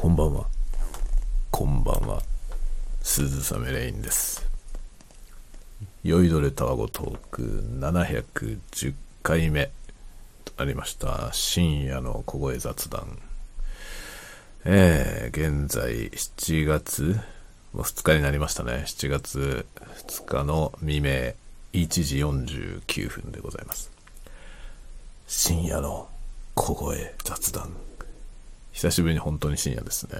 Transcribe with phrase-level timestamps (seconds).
[0.00, 0.46] こんばんは。
[1.50, 2.22] こんばんは。
[3.02, 4.48] 鈴雨レインです。
[6.02, 7.42] 酔いどれタワゴトーク
[7.78, 9.70] 710回目
[10.46, 11.28] となりました。
[11.34, 13.18] 深夜の小声雑談。
[14.64, 17.20] えー、現在7月、
[17.74, 18.84] もう2日になりましたね。
[18.86, 19.66] 7月
[20.08, 21.34] 2日の未明
[21.74, 23.90] 1時49分でございます。
[25.28, 26.08] 深夜の
[26.54, 27.89] 小声雑談。
[28.72, 30.18] 久しぶりに本当に深夜ですね。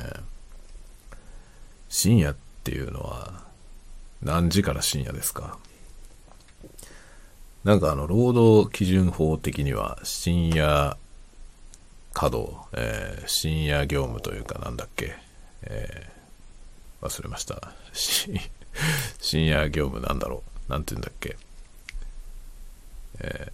[1.88, 3.44] 深夜っていうのは
[4.22, 5.58] 何時から深夜ですか？
[7.64, 10.96] なんかあの、労働基準法的には深夜
[12.12, 15.14] 稼働、えー深夜業務というかなんだっけ、
[15.62, 16.20] えー
[17.06, 17.72] 忘れました。
[19.20, 21.36] 深夜業務なんだろうなんて言うんだっけ
[23.20, 23.50] え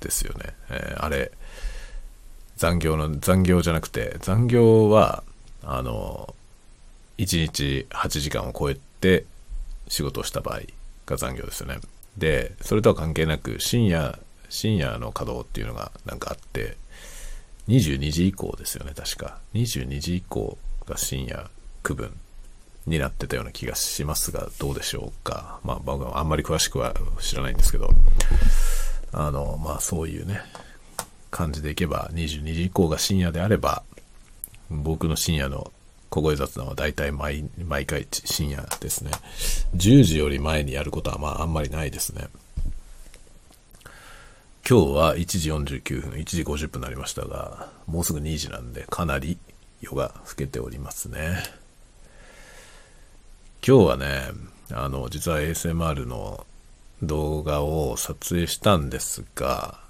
[0.00, 0.54] ーですよね。
[0.68, 1.32] えーあれ、
[2.62, 5.24] 残業の、残業じゃなくて、残業は、
[5.64, 6.32] あの、
[7.18, 9.24] 1日8時間を超えて
[9.88, 10.60] 仕事をした場合
[11.04, 11.78] が残業ですよね。
[12.16, 14.16] で、それとは関係なく、深夜、
[14.48, 16.76] 深夜の稼働っていうのがなんかあって、
[17.66, 19.38] 22時以降ですよね、確か。
[19.54, 20.56] 22時以降
[20.86, 21.50] が深夜
[21.82, 22.12] 区分
[22.86, 25.58] になってたような気がしますが、どうでしょうか。
[25.64, 27.90] まあ、僕はあんまり詳しくは知らないんですけど、
[29.10, 30.42] あの、まあ、そういうね、
[31.32, 33.82] 感じでいけば、22時以降が深夜であれば、
[34.70, 35.72] 僕の深夜の
[36.10, 39.10] 小声雑談は大体毎毎回深夜ですね。
[39.74, 42.28] 10時より前にやることはまああんまりないですね。
[44.68, 49.38] 今日は1時49分、1時50分になりましたが、もうすぐ2時なんでかなり
[49.80, 51.42] 夜が更けておりますね。
[53.66, 54.30] 今日はね、
[54.70, 56.46] あの、実は ASMR の
[57.02, 59.80] 動画を撮影したんですが、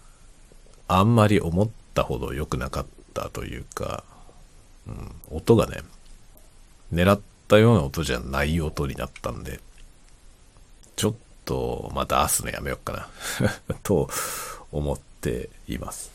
[0.94, 4.04] あんまり思ったほど良くなかったというか、
[4.86, 5.78] うん、音がね、
[6.92, 9.60] 狙ったような音じゃない音になったんで、
[10.96, 11.14] ちょっ
[11.46, 13.08] とまた出すのやめようかな、
[13.82, 14.10] と
[14.70, 16.10] 思っています。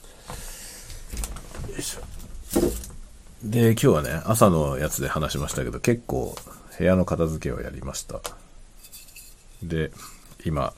[1.72, 2.02] よいしょ。
[3.44, 6.38] で、今日はね、朝のやつで話しましたけど、結構
[6.78, 8.22] 部屋の片付けをやりました。
[9.64, 9.92] で、
[10.46, 10.72] 今、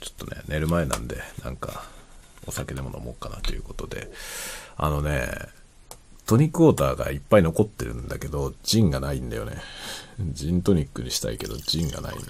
[0.00, 1.84] ちょっとね、寝る前なんで、なんか、
[2.50, 4.10] お酒でも飲もうかなということで、
[4.76, 5.28] あのね、
[6.26, 9.56] トニックウォーターがいっぱい残ってるんだけど、ジンがないんだよね。
[10.32, 12.26] ジントニックにしたいけど、ジンがないので、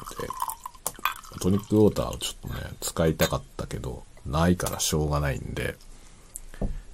[1.40, 5.76] トニックウォーターをちょっとね、使いたかったけど、ないからしょうがないんで、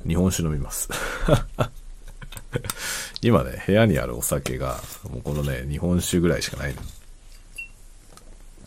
[0.06, 0.88] 日本酒飲みます。
[3.22, 6.82] 今ね、部屋にあるお酒が、もうこのね、日本酒ぐらいしかないの。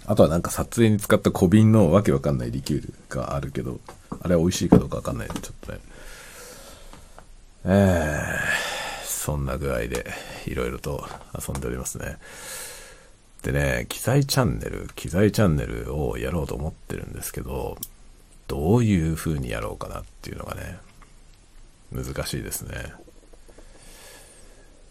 [0.06, 3.80] あとはなんか撮影に使った小瓶のわけわかんないリキュールがあるけど、
[4.22, 5.80] あれ美味しいかどうかわかんない、ちょっとね。
[7.66, 10.06] えー、そんな具合で
[10.46, 12.18] いろいろと遊んでおりますね。
[13.44, 17.78] でね、機材チャンネル、機材チャンネルをやろうと思ってるんですけど、
[18.48, 20.78] どういう風にやろうかなっていうのがね、
[21.92, 22.94] 難しいですね。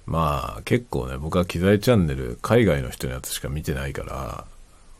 [0.07, 4.47] まあ結構ね、僕は機材チャンネル海外の人のやつしか見てないから、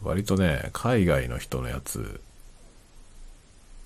[0.03, 2.21] 割とね、海外の人のやつ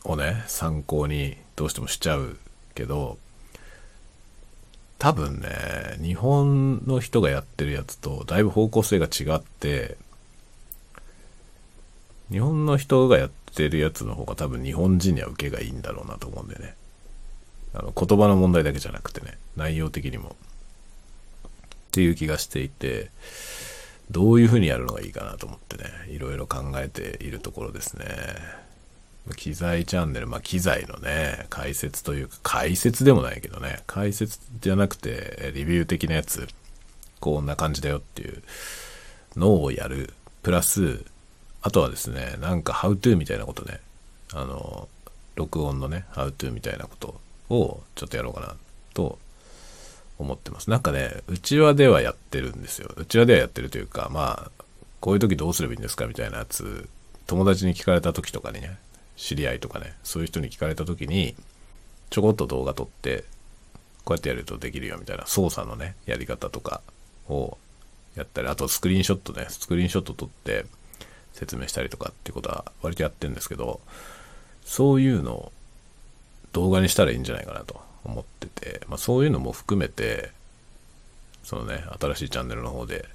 [0.04, 2.36] をね、参考にどうしてもしちゃう
[2.74, 3.18] けど、
[4.98, 5.48] 多分ね、
[6.00, 9.96] 日本の人がやってるやつとだいぶ方向性が違って、
[12.30, 16.74] 日本の人がやってるやつの方が多分日本人には受けがいいんだろうなと思うんでね。
[17.74, 20.36] あの言葉の問題だけじゃなくてね、内容的にも。
[21.48, 21.50] っ
[21.92, 23.10] ていう気がしていて、
[24.10, 28.06] どういう風にやるのがいいかなと思ってね、いろいろ考えているところですね。
[29.36, 36.48] 機材チャンネル、まあ機材のね、解説というか、解説でもないけどね、解説じゃなくて、レビュー的なやつ、
[37.20, 38.42] こんな感じだよっていう
[39.36, 40.12] のをやる。
[40.42, 41.04] プラス、
[41.62, 43.80] あとはですね、なんか、ハウトゥーみたいなことね、
[44.32, 44.88] あの、
[45.36, 48.56] 録音のね、ハウトゥーみたいなことをちょっとやろうかな
[48.92, 49.18] と
[50.18, 50.68] 思ってます。
[50.68, 52.90] なんかね、うちわではやってるんですよ。
[52.96, 54.64] うちわではやってるというか、まあ、
[55.00, 56.88] こういう時どうすればいいんですかみたいなやつ、
[57.26, 58.78] 友達に聞かれた時とかにね、
[59.16, 61.34] 知り合いとかね、そういう人に聞かれた時に、
[62.10, 63.24] ちょこっと動画撮って、
[64.04, 66.80] こうやってやるとできるよみたいな操作のね、やり方とか
[67.28, 67.56] を
[68.16, 70.66] やったり、あとスクリーンショットね、スクリーンショット撮って
[71.32, 73.80] 説明したりとかっていうことは割とやってるんですけど、
[74.64, 75.52] そういうのを
[76.52, 80.30] 動画にしたらいいんじゃないかなと思ってて、まあそういうのも含めて、
[81.44, 83.08] そのね、新しいチャンネルの方で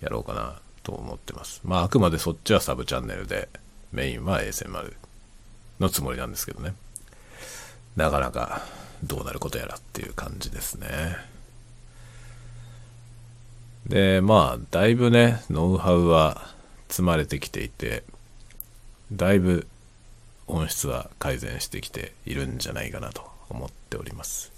[0.00, 1.60] やろうかなと思ってます。
[1.64, 3.48] まああくまでそっちはサブチャンネルで、
[3.92, 4.94] メインは ASMR
[5.80, 6.74] のつもりなんですけどね。
[7.96, 8.62] なかなか
[9.02, 11.16] どうなることやらっていう感じですね。
[13.86, 16.48] で、まあ、だいぶね、ノウハウは
[16.88, 18.04] 積まれてきていて、
[19.12, 19.66] だいぶ
[20.46, 24.52] 音質は改善してきているんじゃないかなと思っております。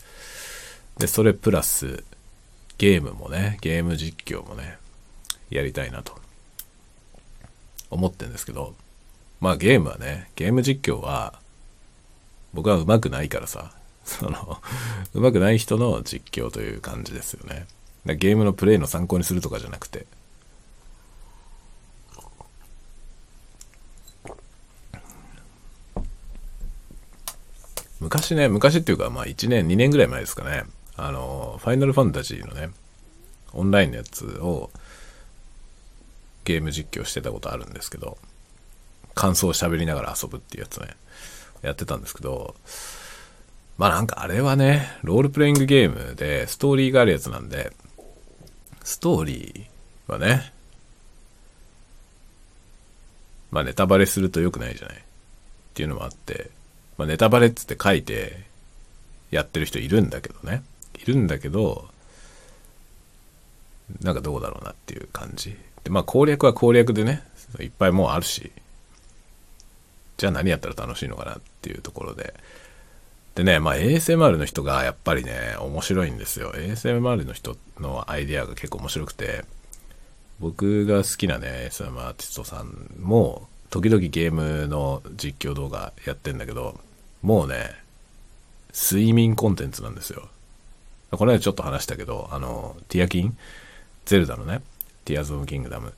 [0.99, 2.05] で、それプラス、
[2.79, 4.79] ゲームもね、ゲーム実況もね、
[5.51, 6.19] やりたいなと
[7.91, 8.75] 思ってんですけど、
[9.41, 11.41] まあゲームはね、ゲーム実況は、
[12.53, 13.73] 僕は上手くないからさ、
[14.05, 14.61] その、
[15.15, 17.67] 上手くない人の実況という感じですよね。
[18.05, 20.07] ゲームのプレイの参考にするとかじゃなくて、
[28.01, 30.65] 昔ね、昔っていうか、まあ1年、2年ぐらい前ですかね、
[30.97, 32.71] あの、ファイナルファンタジーのね、
[33.53, 34.71] オンラインのやつを
[36.45, 38.17] ゲーム実況してたことあるんですけど、
[39.15, 40.89] 感想を喋りながら遊ぶっていうやつね、
[41.63, 42.55] やってたんですけど、
[43.79, 47.73] まあなんかあれはね、ロールプレイングゲームでストーリーがあるやつなんで、
[48.83, 50.53] ストーリーはね、
[53.51, 54.97] まあネタバレすると良くないじゃない？
[54.97, 55.01] っ
[55.75, 56.51] ていうのもあって、
[56.99, 58.45] まあ、ネタバレっつって書いて
[59.31, 60.63] やってる人いるんだけどね。
[60.99, 61.89] いるんだけど、
[64.03, 65.57] なんかどうだろうなっていう感じ。
[65.85, 67.23] で、まあ攻略は攻略でね、
[67.61, 68.53] いっぱいもうあるし、
[70.21, 72.35] じゃあ何やったら楽しいのかなっていうところで。
[73.37, 76.53] でね、まあ ASMR の人がやっぱりね、面白いんですよ。
[76.53, 79.47] ASMR の人のアイデアが結構面白くて、
[80.39, 86.79] 僕が好きなね、ASMR アーティストさんも、時々ゲームの実況動画やってんだけど、
[87.23, 87.75] もうね、
[88.75, 90.29] 睡眠コンテンツなんですよ。
[91.13, 93.35] この間ちょっと話したけど、あの、ティアキン？
[94.05, 94.61] ゼルダのね、
[95.07, 95.95] ティアズ・オブ・キングダム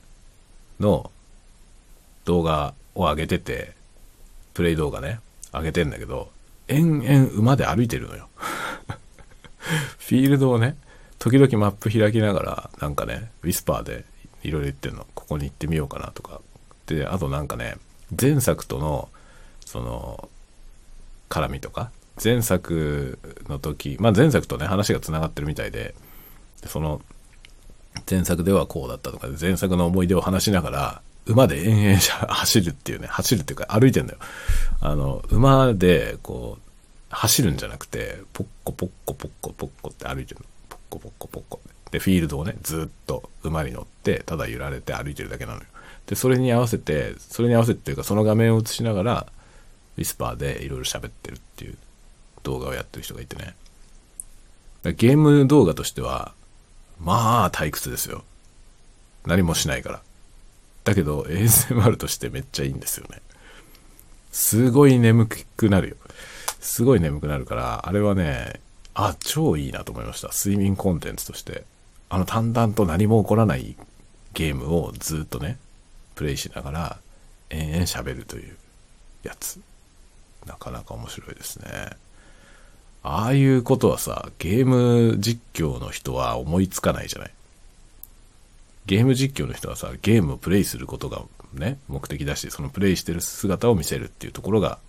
[0.79, 1.11] の
[2.23, 3.82] 動画を上げてて、
[4.53, 5.19] プレイ動画ね、
[5.51, 6.31] 上げてんだけど、
[6.67, 8.29] 延々馬で歩いてるのよ。
[9.97, 10.77] フィールドをね、
[11.19, 14.05] 時々マップ開きながら、なんかね、ウィスパーで
[14.43, 15.07] いろいろ言ってんの。
[15.13, 16.41] ここに行ってみようかなとか。
[16.85, 17.77] で、あとなんかね、
[18.19, 19.09] 前作との、
[19.65, 20.29] その、
[21.33, 21.91] 絡みとか
[22.23, 23.17] 前作
[23.47, 25.95] の時まあ前作とね話がつながってるみたいで
[26.67, 27.01] その
[28.09, 34.19] 前作ではこうだったとか前作の思い出を話しながら馬で延々走るっていうね走るっていうか歩いてんだよ
[34.81, 36.61] あの馬でこう
[37.09, 41.59] 走るんじゃなくてポッコポッコポッコポッコって歩いてるのポッコポッコポッコ
[41.91, 45.65] でフィールドをねずっと馬に乗ってただ揺られて歩いてるだけなのよ
[46.07, 49.27] でそれに合わせてそれに合わせてっていうかその画面を映しながら
[49.97, 51.77] ウィスパーでいろいろ喋ってるっていう
[52.43, 53.55] 動画をやってる人がいてね。
[54.83, 56.33] ゲーム動画としては、
[56.99, 58.23] まあ退屈ですよ。
[59.25, 60.01] 何もしないから。
[60.83, 63.21] だけど ASMR としてめっちゃいいんですよね。
[64.31, 65.95] すごい眠くなるよ。
[66.59, 68.59] すごい眠くなるから、あれはね、
[68.93, 70.29] あ、超いいなと思いました。
[70.29, 71.63] 睡眠コンテンツとして。
[72.09, 73.75] あの淡々と何も起こらない
[74.33, 75.57] ゲームをずっとね、
[76.13, 76.97] プレイしながら
[77.49, 78.55] 延々喋るという
[79.23, 79.59] やつ。
[80.45, 81.89] なかなか面白いですね。
[83.01, 87.31] ああいうことはさ、ゲーム実況の人は思いつかないじゃない。
[88.85, 94.79] ゲーム実況の人はさ、ゲームをプレイすることがね、目的だし、そのプレイしてる姿を見せるっていうところが、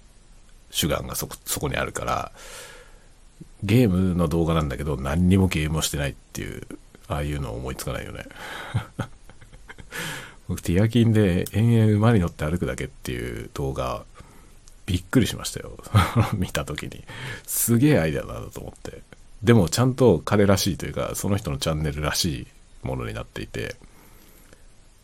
[0.71, 2.33] 主眼がそこ、そこにあるから、
[3.63, 6.67] ゲームの動画なんだけど、何にもゲームをしてないっていう、
[7.09, 8.27] ああいうのを思いつかないよね。
[10.49, 14.05] 僕、ティアキンで延々馬に乗って歩くだけっていう動画
[14.87, 15.79] びっくりしましたよ。
[16.35, 17.05] 見た時に。
[17.47, 19.03] すげえアイデアだなと思って。
[19.43, 22.47] でもちゃんと彼らしいというか、その人のチャンネルらしい
[22.87, 23.77] ものになっていて、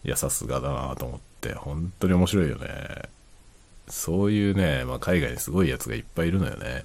[0.05, 2.69] いや、さすがだなと思って、本当に面白いよね。
[3.89, 6.85] そういうね、まあ、海外にすごいやつがいっぱいいるのよね。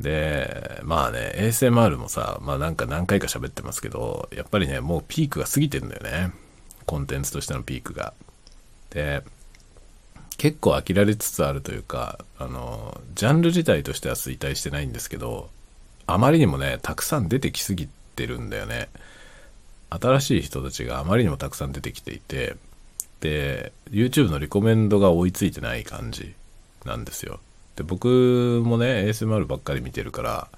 [0.00, 6.32] で、まあね、ASMR もさ、まあなんか何回か喋ってますけど、やっぱりね、もうピークが過ぎてんだよね。
[6.86, 8.12] コンテンツとしてのピークが。
[8.90, 9.22] で、
[10.38, 15.50] 結構飽きられつつあるというか、あの、ジャンル自体としては衰退してないんですけど、
[16.06, 18.88] あまりにもね、たくさん出てきすぎてるんだよね。
[20.00, 22.56] 新しい人たちがあまりにもたくさん出てきていて、
[23.20, 26.34] で、YouTube のリコメンドが追いついてない感じ
[26.84, 27.40] なんですよ。
[27.76, 30.48] で、僕もね、ASMR ばっかり見てるから、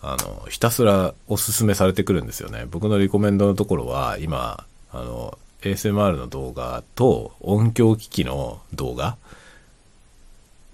[0.00, 2.66] あの、ひたすらおすすめされてくるんですよね。
[2.70, 9.16] 僕のリコメンドのところは、今、あの、ASMR の動画と音響機器の動画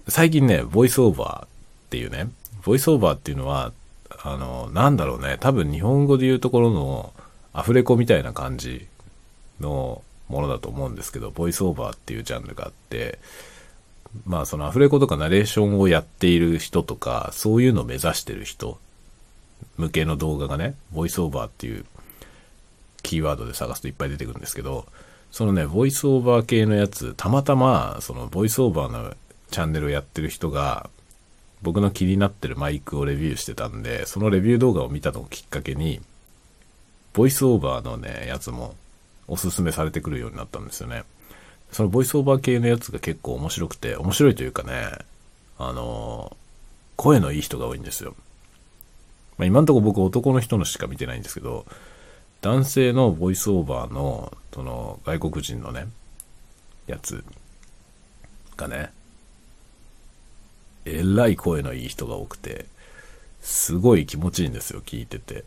[0.07, 1.47] 最近ね、ボイスオーバーっ
[1.89, 2.29] ていうね、
[2.63, 3.73] ボイスオーバーっていうのは、
[4.23, 7.13] あの、なんだろうね、多分日本語で言うところの
[7.55, 8.85] アフレコみたいな感じ
[9.61, 13.17] のものだと思うんですけど、ボイスオーバーっていうジャンルがあって、
[14.25, 18.77] まあそのアフレコとかナレーションをやっている人とか、そういうのを目指してる人
[19.77, 21.85] 向けの動画がね、ボイスオーバーっていう
[23.03, 24.85] キーワードで探すといっぱい出てくるんですけど、
[25.31, 29.13] そのね、ボイスオーバー系のやつ、たまたま、そのボイスオーバーの
[29.51, 30.89] チャンネルをやってる人が、
[31.61, 36.01] 僕の気になってるマイクをレビューしてたんで、そのレビュー動画を見たのをきっかけに、
[37.15, 38.75] ボイスオーバーのね、やつも
[39.27, 41.03] おすすめされてくるようになったんですよね。
[41.71, 44.91] そのボイスオーバー系のやつが結構面白くて、面白いというかね、
[45.57, 46.35] あの、
[46.97, 48.15] 声のいい人が多いんですよ。
[49.37, 51.65] まあ、今んとこ僕男の人のしか見てないんですけど、
[52.41, 55.87] 男性のボイスオーバーの、その外国人のね、
[56.85, 57.23] やつ
[58.57, 58.91] がね、
[60.83, 62.65] えらい声のいい人が多くて、
[63.41, 65.45] すごい気持ちいいんですよ、聞いてて。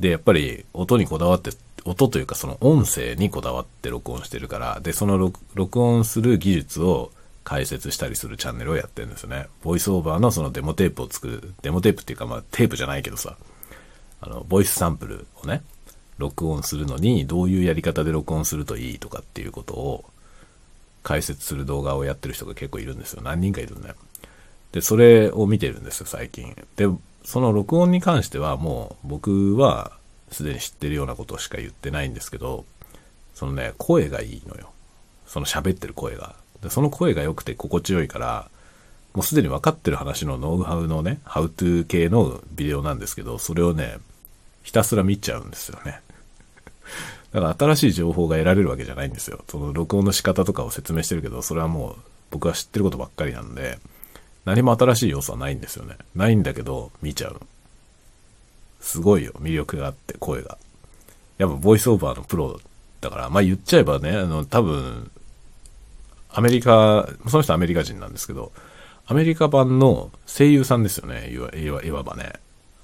[0.00, 1.50] で、やっぱり音にこだわって、
[1.84, 7.12] 音というかその音声にこだわって録音してるから、で、その録音する技術を
[7.44, 9.46] 解説したりするチャンネルをやってるんですね。
[9.62, 13.36] ボイスオーバーのそのデモテープを作る、デモテープっていうかまあテープじゃないけどさ、
[14.20, 15.62] あの、ボイスサンプルをね、
[16.18, 20.04] 録音するのにどういうやり方で録音するといいとかっていうことを
[21.02, 23.22] 解説する動画をやってる人が結構いるんですよ。
[23.22, 23.94] 何人かいるんだよ。
[24.72, 26.56] で、それを見てるんですよ、最近。
[26.74, 26.88] で、
[27.26, 29.90] その録音に関してはもう僕は
[30.30, 32.64] すでに知ってるようなことしか言ってないんですけど、
[33.34, 34.70] そのね、声がいいのよ。
[35.26, 36.36] その喋ってる声が。
[36.62, 38.48] でその声が良くて心地よいから、
[39.12, 43.98] もうすでに分かってる話のノウハウのね、ハウトゥー系のビデオなんですけど、それをね、
[44.62, 46.02] ひたすら見ちゃうんですよね。
[47.34, 49.44] だから新しい情報が得られるわけじゃないんですよ。
[49.48, 51.96] その録音の仕方とかを説明してるけど、それはもう
[52.30, 53.80] 僕は知ってることばっかりなんで、
[54.46, 55.96] 何も新しい要素はないんですよね。
[56.14, 57.40] ないんだけど、見ちゃう。
[58.80, 60.56] すごいよ、魅力があって、声が。
[61.36, 62.58] やっぱボイスオーバーのプロ
[63.00, 65.10] だから、まあ言っちゃえばね、あの、多分、
[66.30, 68.52] アメリカ、その人アメリカ人なんですけど、
[69.06, 72.34] アメリカ版の声優さんですよね、いわいわいわばね。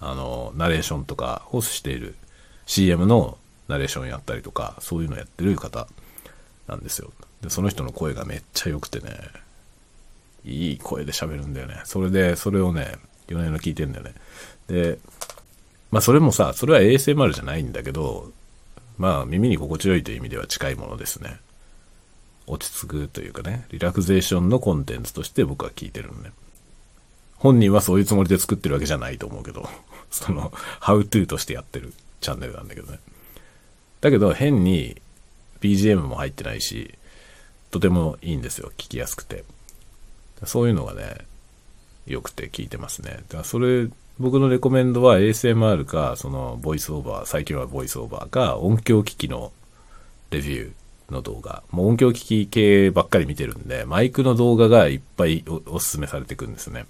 [0.01, 2.17] あの、ナレーションとかをしている
[2.67, 3.39] CM の
[3.69, 5.87] ナレーションやったりとか、そういうのやってる方
[6.67, 7.13] なんですよ。
[7.41, 9.17] で、その人の声がめっちゃ良くてね、
[10.45, 11.81] いい声で喋るんだよね。
[11.85, 12.97] それで、それをね、
[13.29, 14.15] 4年の聞いてんだよね。
[14.69, 14.99] で、
[15.91, 18.33] まあそれもさ、それは ASMR じゃないんだけど、
[18.99, 21.39] まあ耳に心地よいという意味では近いものですね。
[22.47, 26.33] 落ち着くというかね、リラクゼーションのコンテンツとして僕は聞いてるのね。
[27.37, 29.69] 本人はそういうつもりで作ってるわけじゃないと思うけど、
[30.11, 33.01] その、ハウトゥーとしてやってるチャンネルなんだけどね。
[34.01, 35.01] だけど変に
[35.61, 36.95] BGM も入ってないし、
[37.71, 38.73] とてもいいんですよ。
[38.77, 39.45] 聞きやすくて。
[40.45, 41.19] そういうのがね、
[42.07, 43.11] 良くて聞いてますね。
[43.11, 49.53] だからそれ、僕のレコメンドは ASMR か、そのボイスオーバー、最近はボイスオーバーか、音響機器の
[50.31, 51.63] レビューの動画。
[51.71, 56.87] もう音響機器系ばっかり見てるんで、マイクの動画がいっぱいおすすめされてくるんですね。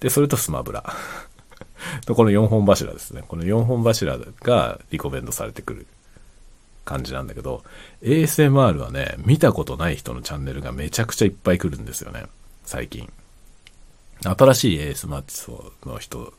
[0.00, 0.84] で、それとスマブラ。
[2.08, 3.22] この4本柱ですね。
[3.26, 5.86] この4本柱がリコメンドされてくる
[6.84, 7.62] 感じなんだけど、
[8.02, 12.26] ASMR はね、見たことない人のチャンネルがめちゃくちゃいっぱい来るんですよね。
[12.68, 13.10] 最近。
[14.22, 16.34] 新しいエースマッチの人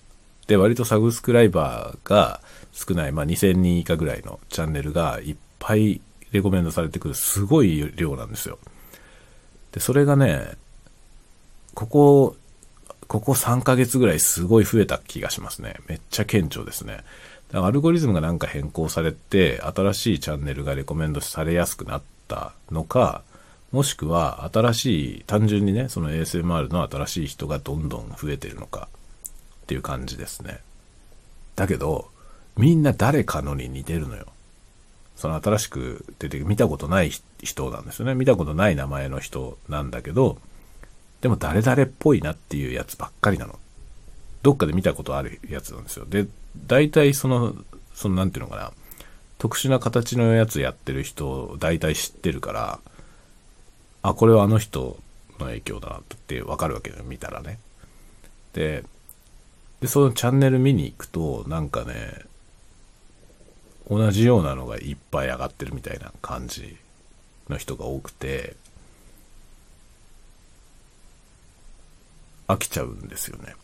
[0.46, 8.60] で割とサブスクライバーが少ない、まあ、2000人以下ぐらいのチャンネルがいっぱいレコメンドされてくるすごい量なんですよ。
[9.72, 10.52] で、それがね、
[11.74, 12.36] ここ、
[13.08, 15.78] ここ3ヶ月ぐらいすごい増えた気がしますね。
[15.88, 16.98] めっちゃ顕著ですね。
[17.48, 23.24] だからアルゴリズムがなんか変更されて、新しいチャンネルがレコメンドされやすくなったのか、
[23.72, 28.88] もしくは新しい、単純にね、その ASMR の新しい人がどんどん増えてるのか
[29.64, 30.60] っていう感じですね。
[31.56, 32.10] だけど、
[32.58, 34.26] みんな誰かのに似てるのよ。
[35.16, 37.12] その新しく出て、見たことない
[37.44, 38.16] 人なんですよね。
[38.16, 40.38] 見たことない名前の人なんだけど、
[41.22, 43.60] でも誰々っぽいなっていうやつばっかりなの。
[44.42, 46.06] どっかで見たことあるやつなんですよ。
[46.06, 46.26] で、
[46.66, 47.54] 大体その、
[47.94, 48.72] そのなんていうのかな、
[49.38, 52.80] 特殊な形のやつやってる人を大体知ってるから、
[54.02, 54.98] あ、これはあの人
[55.40, 57.60] の影響だってわかるわけよ、見たらね。
[58.54, 58.84] で、
[59.82, 62.26] で、そのチャンネル見に行くと、なんかね、
[63.90, 66.78] 同じようなのがいっぱい上がってるみたいな感じ
[67.50, 68.56] の人が多くて、
[72.48, 73.56] 飽きちゃうんですよね。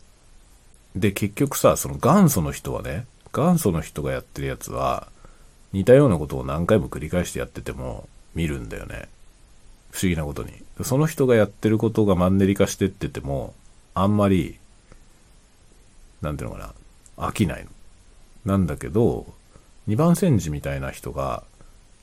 [0.95, 5.07] で、結局さ、その元祖の人はね、元祖の人がやってるやつは、
[5.73, 9.09] 似たようなことを何回も繰り返してやってても見るんだよね。
[9.95, 10.51] 不思議なことに。
[10.83, 13.53] その人がやってることがマンネリ化してってても、
[13.93, 14.57] あんまり、
[16.21, 16.73] なんていうのか
[17.17, 17.69] な、飽きないの。
[18.45, 19.25] なんだけど、
[19.87, 21.43] 二番煎じみたいな人が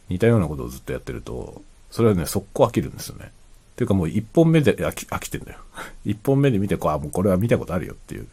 [0.09, 3.27] 似たようなことをずっとやってると、それはね、速攻飽きるんですよね。
[3.27, 5.59] っていうかもう一本目で飽き飽きてんだよ。
[6.07, 8.27] 一本目で見てこう、あ、もうこれは見たことあるよっていう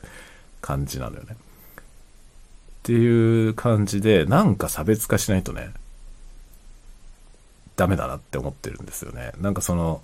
[0.61, 1.33] 感じなのよね。
[1.33, 1.35] っ
[2.83, 5.71] ていう感じで、なんか差別化しないとね、
[7.79, 9.31] ダメだなって思ってるんですよね。
[9.39, 10.01] なんかその、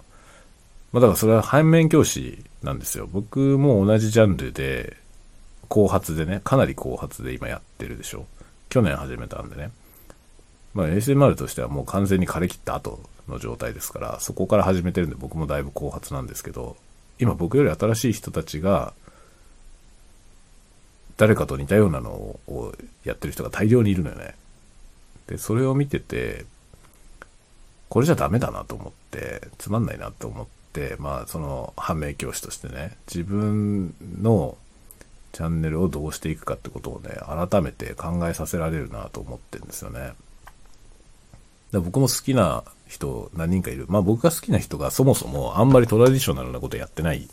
[0.94, 3.06] まあだからそれは反面教師なんですよ。
[3.12, 4.96] 僕も同じジャンルで、
[5.68, 8.28] 後発でね、かなり後発で今やってるでしょ。
[8.70, 9.72] 去年始めたんでね。
[10.74, 16.78] まあ ASMR としてはもう完全に枯れ切った後の状態ですから、そこから始めてるんで僕もだいぶ後発なんですけど、
[17.20, 18.94] 今僕より新しい人たちが、
[21.18, 24.36] 誰かと似たようなのをやってる人が大量にいるのよね。
[25.28, 26.46] で、それを見てて、
[27.96, 34.58] これじゃダメだなと思って、つまんないなと思って、まあその反面教師としてね、自分の
[35.32, 37.12] チャンネルをどうしていくかってことをね、
[37.50, 40.12] 改めて考えさせられるなと思ってるんですよね。
[41.72, 43.86] だ僕も好きな人何人かいる。
[43.88, 47.28] まあ僕が好きな人がそもそもあんまりトラディショナルなことやってないっ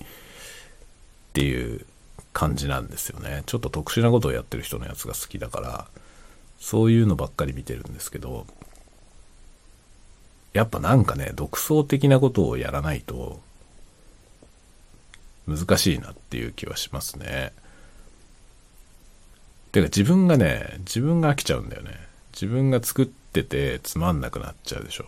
[1.33, 1.85] ていう
[2.33, 3.42] 感じなんですよね。
[3.47, 5.87] ちょっと特殊なことをやってる人のやつが好きだから、
[6.61, 8.47] そういうのばっかり見てるんですけど、
[10.52, 13.40] やっぱなんかね、独創的なことをやらないと、
[15.47, 17.52] 難しいなっていう気はしますね。
[19.73, 21.92] てか自分がね、自分が飽きちゃうんだよね。
[22.32, 25.06] 自分が作っててつまんなくなっちゃうでしょ。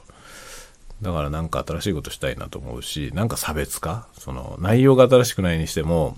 [1.03, 4.09] だからなんか新しいことしたいなと思うし、なんか差別化？
[4.19, 6.17] その内容が新しくないにしても、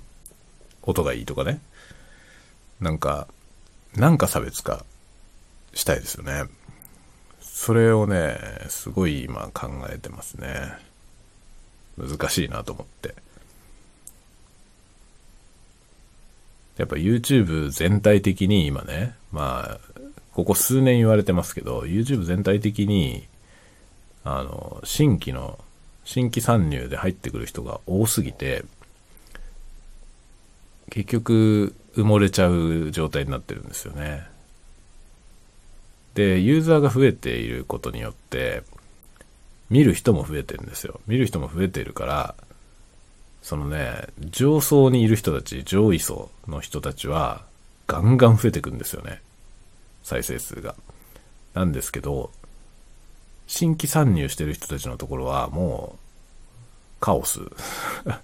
[0.83, 1.61] 音がいいとかね。
[2.81, 3.27] なんか、
[3.97, 4.85] なんか差別化
[5.75, 6.45] したいですよね。
[7.67, 10.79] それをね、すごい今考えてますね。
[11.99, 13.17] 難しいなと思って。
[16.77, 20.01] やっぱ YouTube 全体的に今ね、まあ、
[20.33, 23.27] ここ数年言われてますけど、YouTube 全体的に、
[24.23, 25.59] あの、新規の、
[26.05, 28.65] 新規参入で入ってくる人が多すぎて、
[30.91, 34.36] 結局埋もれちゃう状態になってるんですよね。
[36.17, 38.63] で、ユーザーが増えていることによって、
[39.69, 40.99] 見る人も増えてるんですよ。
[41.07, 42.35] 見る人も増えているから、
[43.43, 47.45] そのね、上層にいる人たち、上位層の人たちは、
[47.87, 49.21] ガンガン増えてくんですよね。
[50.03, 50.75] 再生数が。
[51.53, 52.31] なんですけど、
[53.47, 55.99] 新規参入してる人たちのところはもう、
[56.99, 57.41] カオス。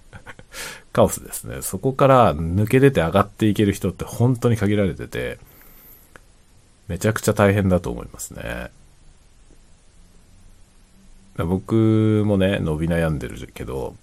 [0.91, 1.61] カオスですね。
[1.61, 5.37] そこから抜け出て上がっていける人って本当に限られてて、
[6.87, 8.71] めちゃくちゃ大変だと思いますね。
[11.37, 13.95] 僕もね、伸び悩んでるけど、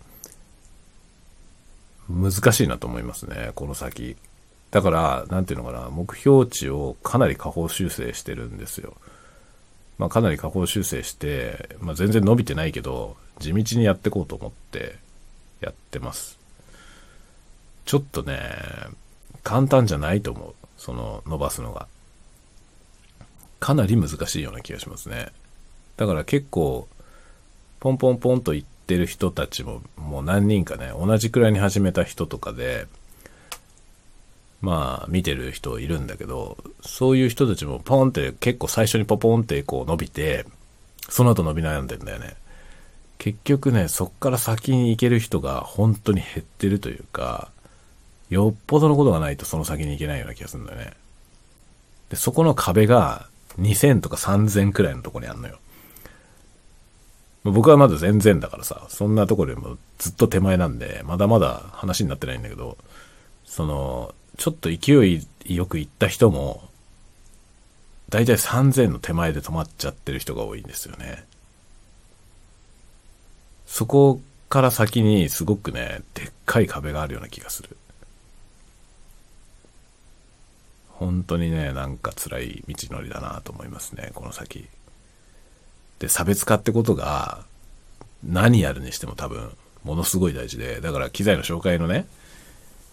[2.08, 4.16] 難しいなと思いますね、この先。
[4.70, 8.94] だから、なんていうのかな、目標値をかなり下方修正してるんですよ。
[9.98, 14.96] まあ、かなり下方修正して、まあ、全然伸びてないけど、地道にやってこうと思って
[15.60, 16.38] やってます。
[17.84, 18.40] ちょっとね、
[19.42, 20.54] 簡単じゃないと思う。
[20.78, 21.86] その、伸ばすのが。
[23.60, 25.28] かなり難しいような気がしますね。
[25.96, 26.88] だから結構、
[27.78, 32.86] ポンポンポンと言ってる人たちも、もう何人かね、同じくらいに始めた人とかで、
[34.62, 40.44] まあ、見てる人いるんだけど、そういう人たちもポンって結構最初にポポンってこう伸びて、
[41.08, 42.36] その後伸び悩んでんだよね。
[43.18, 47.50] 結局ね、そっから先に行ける人が本当に減ってるというか、
[48.28, 50.92] よっぽどのことがないとその先に行けないような気がするんだよね。
[52.10, 53.26] で、そこの壁が
[53.58, 55.58] 2000とか3000くらいのとこにあんのよ。
[57.42, 62.76] 僕はまだ全然だからさ、そんなとこでもずっと手前なんで、まだまだ話になってないんだけど、
[63.44, 66.68] その、ちょっと勢いよく行った人も、
[68.10, 71.24] だいたい3000の手前で止まっちゃってる人が多いんですよね。
[73.66, 77.76] そこから先にすごくね、でっかい壁があるような気がする。
[81.00, 84.68] 本当にね、なんか辛い道のりだなと思いますね、この先。
[85.98, 87.42] で、差別化ってことが、
[88.22, 89.50] 何やるにしても多分、
[89.82, 92.06] ものすごい大事で、だから機材の紹介のね、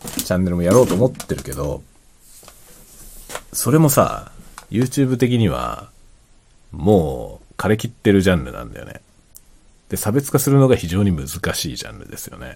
[0.06, 1.84] チャンネルもやろうと思ってるけど、
[3.52, 4.32] それもさ、
[4.72, 5.90] YouTube 的には、
[6.72, 9.02] もう、枯れ切ってるジャンルなんだよね。
[9.90, 12.56] で、差別化するのが非常に難しいジャンルですよね。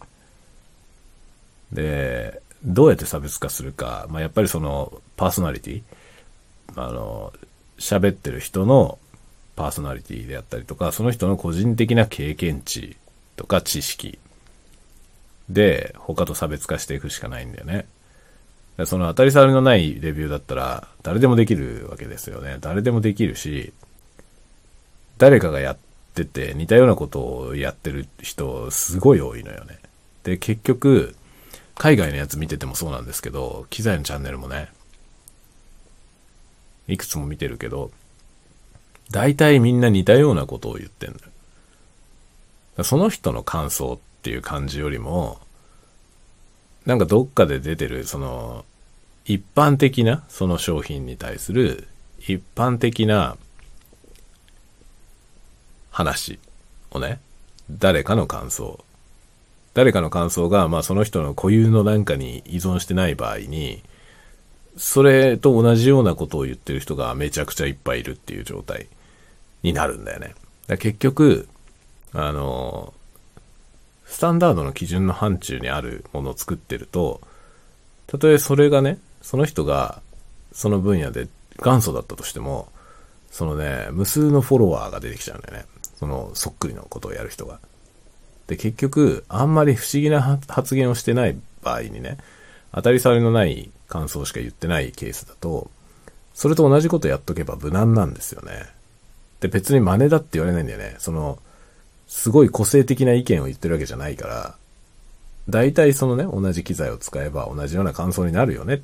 [1.73, 5.84] で、どうやって差別化するか、まあ、やっぱりそのパーソナリティ、
[6.76, 7.34] あの、
[7.78, 9.00] 喋ってる人の
[9.56, 12.97] パーソナリティであったりとか、その人の個人的な経験値
[13.36, 14.19] とか知識
[15.50, 17.86] で他と差別化していくしかないんだよね。
[18.86, 22.58] その当たり障りのないレビューだったら誰でもできるわけですよね。
[22.62, 23.74] 誰でもできるし、
[25.17, 25.78] 誰かがやっ
[26.15, 29.80] てて似たようなことをやってる人すごい多いのよね。
[30.24, 31.15] で、結局、
[31.77, 34.69] 海外のやつ見ててもそうなんですけど、機材のチャンネルもね、
[36.88, 37.91] いくつも見てるけど、
[39.12, 41.15] 大体みんな似たようなことを言ってんの
[42.77, 42.84] よ。
[42.84, 45.39] その人の感想っていう感じよりも、
[46.86, 48.65] なんかどっかで出てる、その、
[49.25, 51.88] 一般的な、その商品に対する、
[52.19, 53.38] 一般的な
[55.91, 56.39] 話
[56.91, 57.19] をね、
[57.69, 58.84] 誰かの感想。
[59.73, 63.84] 誰かの感想が、まあその人の固有のなんかに依存してない場合に、
[64.77, 68.88] それと同じようなことを言ってる人がめちゃくちゃいっぱいいるっていう状態
[69.63, 70.34] になるんだよね。
[70.67, 71.47] だ結局、
[72.13, 72.93] あの、
[74.05, 77.21] スタンダードの基準の範疇にあるものを作ってると、
[78.07, 80.01] たとえそれがね、その人が
[80.51, 81.27] その分野で
[81.63, 82.67] 元祖だったとしても、
[83.29, 85.65] そのね、無数のフォロワーが出てきちゃうんだよね。
[85.95, 87.60] そのそっくりのことをやる人が。
[88.51, 92.17] で、結局、あんまり不思議な発言をしてない場合にね、
[92.73, 95.71] 当たり障りのない感想しか言ってないケースだと、
[96.33, 98.65] それと同じことやっとけば無難なんですよね。
[99.39, 100.97] で、別に真似だって言われないんだよね。
[100.99, 101.39] その、
[102.09, 104.55] すごい個性的な意見を言ってるわけじゃないから、
[105.47, 108.79] 大体そのね、同じ機材を使えば同じような感想になるよねっ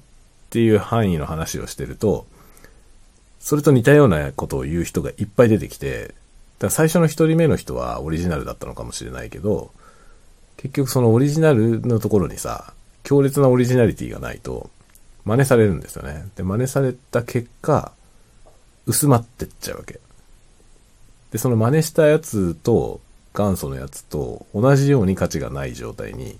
[0.50, 2.26] ていう範囲の話をしてると、
[3.42, 6.16] それと似たようなことを言う人がいっぱい出てきて、
[6.60, 9.72] だ最初の一人目の人はオリジナルだったのかもしれないけど、
[10.58, 14.70] 結局そのオリジナルのところにさ、強烈なオリジナリティがないと、
[15.24, 16.26] 真似されるんですよね。
[16.36, 17.92] で、真似された結果、
[18.86, 20.00] 薄まってっちゃうわけ。
[21.32, 23.02] で、その真似したやつと、
[23.38, 26.40] 元祖のやつと同じように価値がない状態に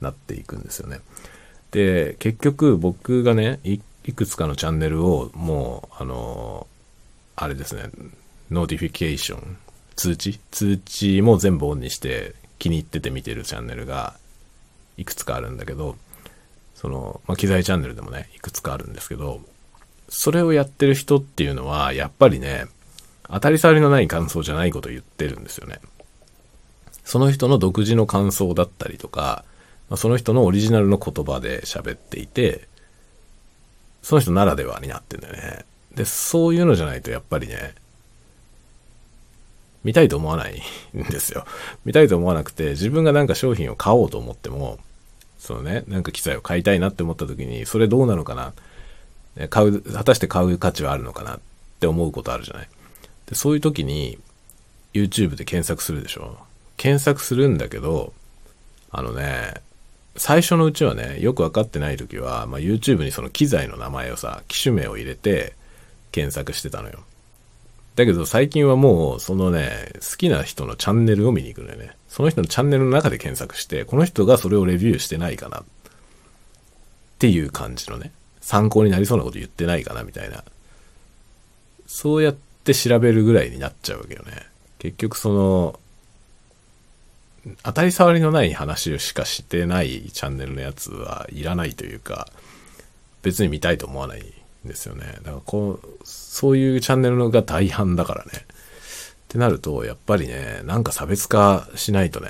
[0.00, 1.00] なっていくんですよね。
[1.72, 3.78] で、結局僕がね、い
[4.14, 6.66] くつかのチャンネルをもう、あの
[7.36, 7.90] あれですね、
[8.52, 9.56] notification、
[9.96, 10.38] 通知？
[10.50, 14.14] 通知も全部オンにして気に入ってて見てるチャンネルが
[14.96, 15.96] いくつかあるんだけど、
[16.74, 19.40] その、まあ、機材チャンネルでもね、いくつかあるんですけど、
[20.08, 22.66] それをやってる人っていうのは、やっぱりね、
[23.28, 25.80] 当たり障りのない感想じゃないことを言ってるんですよね。
[27.04, 29.44] その人の独自の感想だったりとか、
[29.88, 32.68] まあ、その人のオリジナルの言葉で喋っていて、
[34.02, 35.64] その人ならではになってんだよね。
[35.94, 37.74] で、そういうのじゃないとやっぱりね、
[39.84, 40.62] 見たいと思わない
[40.96, 41.44] んですよ。
[41.84, 44.78] 見たいと思わなくて、自分がなんか商品を買おうと思っても、
[45.38, 49.48] そのね、なんか機材を買いたいなって思った時に、それどうなのかな？
[49.48, 51.36] 買う、果たして買う価値はあるのかな？
[51.36, 51.40] っ
[51.80, 52.68] て思うことあるじゃない。
[53.26, 54.18] で、そういう時に、
[54.92, 56.36] YouTube で検索するでしょ？
[56.76, 58.12] 検索するんだけど、
[58.90, 59.54] あのね、
[60.16, 65.54] 最初のうちはね、よくわかってない時は、まあ、YouTube にその機材の名前をさ、機種名を入れて
[66.12, 66.98] 検索してたのよ。
[67.94, 71.94] だけど最近はもう、そのね、好きな人のチャンネルを見に行くのよね。
[72.08, 75.64] その人のチャンネルの中で検索して、この人がそれをレビューしてないかなっ
[77.18, 80.42] ていう感じのね、参考になりそうなこと言ってないかなみたいな。
[81.86, 84.46] そうやって調べるぐらいになっちゃうわけよね。
[84.78, 85.78] 結局その、
[87.62, 92.28] 当たり障りのない話をしかしてないチャンネルのやつはいらないというか、
[93.22, 94.32] 別に見たいと思わない
[94.64, 95.04] ですよね。
[95.22, 98.30] だからこう、そういうチャンネルが大半だからね。
[98.34, 98.34] っ
[99.28, 102.28] てなると、やっぱりね、なんか差別化しないとね、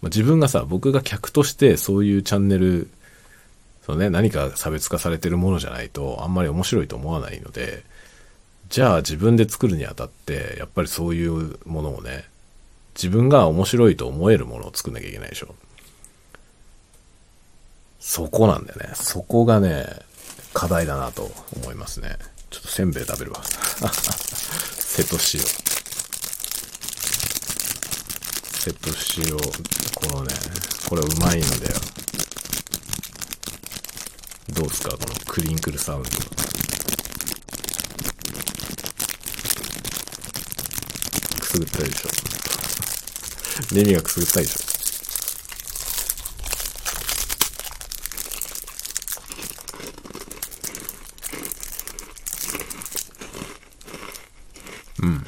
[0.00, 2.88] まあ、自分がさ、僕が客としてそういうチャンネル、
[3.86, 7.84] そうね、何か差別化されてるものじゃないと、あんまり面白いと思わないので、
[8.68, 12.24] じゃあ自分で作るにあたって、やっぱりそういうものをね、
[12.96, 15.54] 自分が面白いと思えるものを作んなきゃいけないでしょ。
[18.00, 18.90] そこなんだよね。
[18.94, 19.86] そこがね、
[20.54, 22.18] 課題だなと思いますね。
[22.50, 23.42] ちょっとせんべい食べるわ。
[23.44, 25.20] 瀬戸塩。
[28.60, 28.90] 瀬戸
[29.26, 30.34] 塩、このね、
[30.88, 31.72] これうまいのだよ。
[34.50, 34.90] どうすか？
[34.90, 36.10] このクリンクルサウンド。
[41.40, 42.08] くすぐったいでしょ。
[43.72, 44.71] 耳がくすぐったいでしょ。
[55.02, 55.24] うん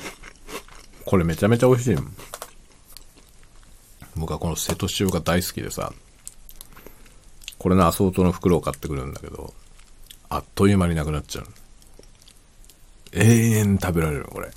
[1.05, 1.97] これめちゃめちゃ美味しい
[4.17, 5.93] 僕はこの瀬戸塩が大好きでさ、
[7.59, 9.53] これのアソートの袋を買ってくるんだけど、
[10.29, 11.47] あっという間になくなっちゃう。
[13.13, 14.51] 永遠食べられるこれ。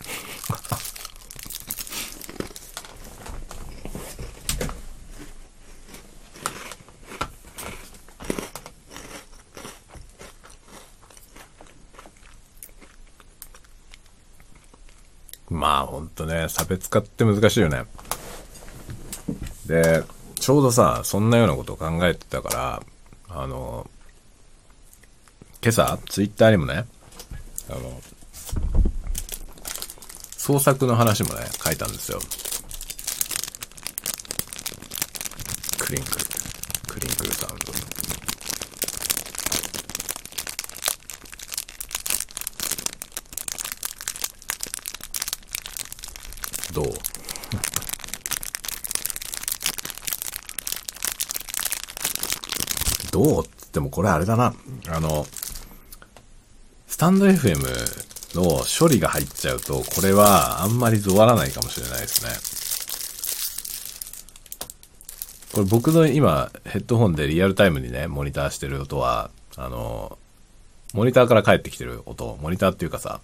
[15.57, 17.85] まあほんとね、差別化って難しいよね。
[19.65, 20.03] で、
[20.35, 22.83] ちょうどさ、そんなようなことを考えてたから、
[23.29, 23.89] あの、
[25.63, 26.85] 今朝、ツイッターにもね、
[27.69, 28.01] あの、
[30.37, 32.19] 創作の話もね、書いたんですよ。
[35.79, 36.11] クリンク、
[36.87, 37.36] クリンク。
[46.77, 46.93] どう
[53.11, 53.43] どう？
[53.43, 54.53] っつってもこれあれだな。
[54.89, 55.25] あの、
[56.87, 57.57] スタンド FM
[58.35, 62.29] の処理が入っちゃうと、これはあんまり終わらないかもしれないですね。
[65.53, 70.19] これ僕の今ヘッドホンでリアルタイムにね、モニターしてる音は、あの、
[70.93, 73.19] モニターから返ってきてる音、モニターっていうかさ、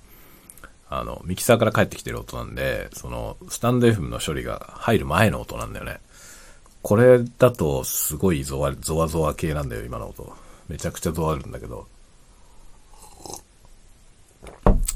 [1.00, 6.00] あの、ミキサーから返ってきてる音なんで、その、スタンド FM の処理が入る前の音なんだよね。
[6.84, 10.32] これだとすごいゾワ、ゾワゾワ系なんだよ、今の音。
[10.68, 11.88] めちゃくちゃゾワるんだけど。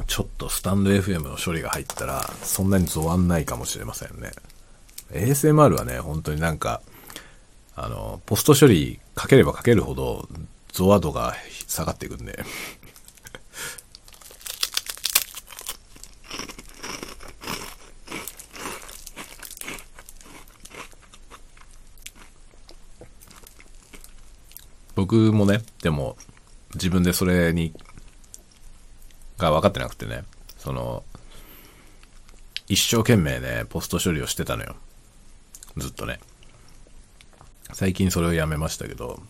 [0.06, 4.32] ちょっとスタンド FM の処理が入ったら、そんなにゾワんないかもしれませんね。
[5.12, 6.82] ASMR はね、本当になんか、
[7.76, 10.28] あの、ポスト処理かければかけるほど、
[10.72, 11.36] ゾワ度が
[11.68, 12.44] 下がっていくんで。
[25.08, 26.18] 僕もね、でも、
[26.74, 27.72] 自分でそれに、
[29.38, 30.26] が分かってなくてね、
[30.58, 31.02] その、
[32.68, 34.76] 一生懸命ね、ポスト処理をしてたのよ。
[35.78, 36.20] ずっとね。
[37.72, 39.22] 最近それをやめましたけど、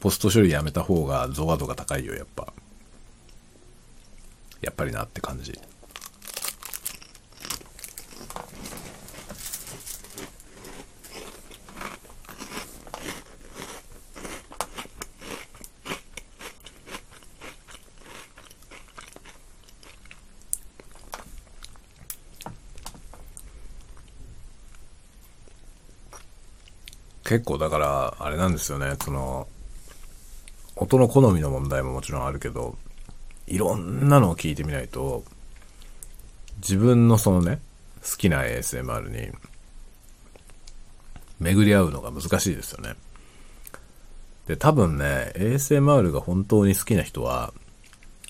[0.00, 2.52] ポスト処理やめた方がゾワ度が高いよ、やっぱ。
[4.60, 5.58] やっぱりなって感じ。
[27.32, 29.48] 結構だから、あれなんですよね、その、
[30.76, 32.76] 音の好みの問題ももちろんあるけど、
[33.46, 35.24] いろんなのを聞いてみないと、
[36.58, 37.58] 自分のそのね、
[38.02, 39.32] 好きな ASMR に、
[41.40, 42.96] 巡り合うのが難しいですよね。
[44.46, 47.54] で、多分ね、ASMR が本当に好きな人は、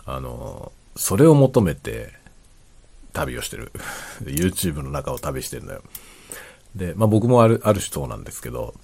[0.04, 2.12] あの、それを求めて
[3.12, 3.72] 旅をしてる。
[4.22, 5.82] YouTube の中を旅してるのよ。
[6.76, 8.74] で、まあ僕もある、ある種そうなんですけど、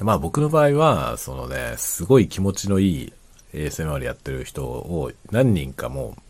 [0.00, 3.12] まあ僕の場合は、そのね、すごい気持ちのいい
[3.52, 6.22] ASMR やってる人を何人かもう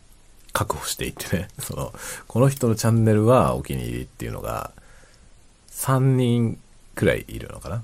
[0.53, 1.93] 確保していってね、 その、
[2.27, 4.73] この人のチャンネルはお気に入りっていうのが、
[5.71, 6.59] 3人
[6.95, 7.83] くらいいるのかな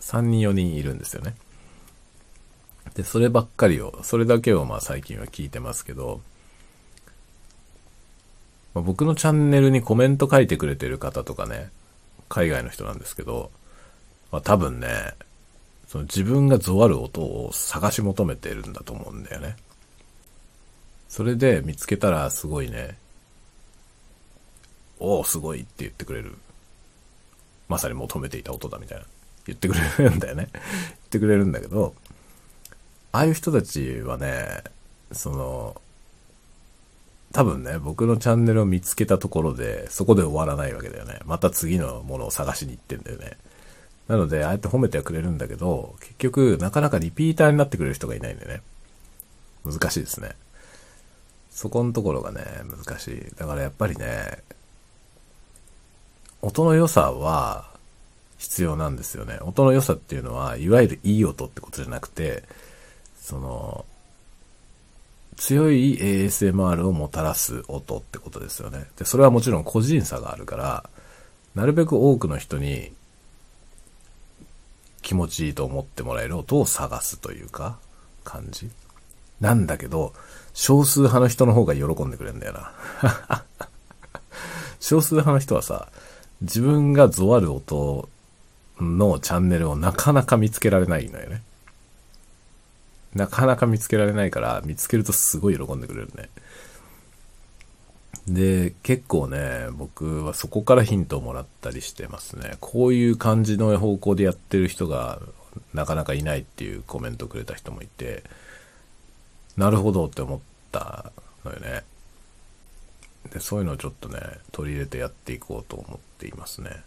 [0.00, 1.36] ?3 人4人いるんですよね。
[2.94, 6.20] で、そればっかりを、それだけをまあ最近は聞いてますけど、
[8.74, 11.70] まあ、僕のチャンネルにコメント書いてくれてる方とかね、
[12.28, 13.50] 海外の人なんですけど、
[14.32, 15.14] まあ、多分ね、
[15.86, 19.56] その自分がゾワる音を探し求めてるんだと思うんだよね。
[21.08, 22.96] それで見つけたらすごいね、
[24.98, 26.34] おお、すごいって言ってくれる。
[27.68, 29.04] まさに求めていた音だみたいな。
[29.46, 30.48] 言ってくれるんだよね。
[30.52, 30.64] 言っ
[31.10, 31.94] てくれるんだけど、
[33.12, 34.62] ああいう人たちはね、
[35.10, 35.80] その、
[37.32, 41.18] 多分ね、僕のチャンネルを見つけたところで、そこで終わらないわけだよね。
[41.24, 43.36] また次のものを探しに行ってんだよね。
[44.12, 48.60] なので、ああやって褒めてはくれるんだけど、結局、なかなかリピーターになってくれる人がいないんでね。
[49.64, 50.32] 難しいですね。
[51.50, 53.26] そこのところがね、難しい。
[53.38, 54.42] だからやっぱりね、
[56.42, 57.70] 音の良さは
[58.36, 59.38] 必要なんですよね。
[59.40, 62.42] 音の良さっていうのは、いわゆるいい音ってことじゃなくて、
[63.16, 63.86] その、
[65.38, 68.84] 強い ASMR をもたらす音ってことですよね。
[68.98, 70.90] で、それはもちろん個人差があるから、
[71.54, 72.92] なるべく多くの人に
[75.02, 77.78] 気持ちいいと思ってもらえる音を探すというか、
[78.24, 78.70] 感じ。
[79.40, 80.12] なんだけど、
[80.54, 83.44] 少数派の人の方が喜んでくれるんだよな。
[84.80, 85.88] 少数派の人はさ、
[86.40, 88.08] 自分がゾワる音
[88.80, 91.42] のチャンネルをなかなか見つけられないのよね。
[93.14, 96.30] なかなか見つけられないから、見つけるとすごい喜んでくれるね。
[98.26, 102.56] で、結構ね、僕はそこからヒントをもらったりしてますね。
[102.60, 105.20] こういう感じの方向でやってる人が
[105.74, 108.22] なかなかいないっていうコメントをくれた人もいて、
[109.56, 111.12] なるほどって思った
[111.44, 111.84] のよね。
[113.32, 114.20] で、そういうのをちょっとね、
[114.52, 116.82] 取り入れてやっていこうと思っていますね。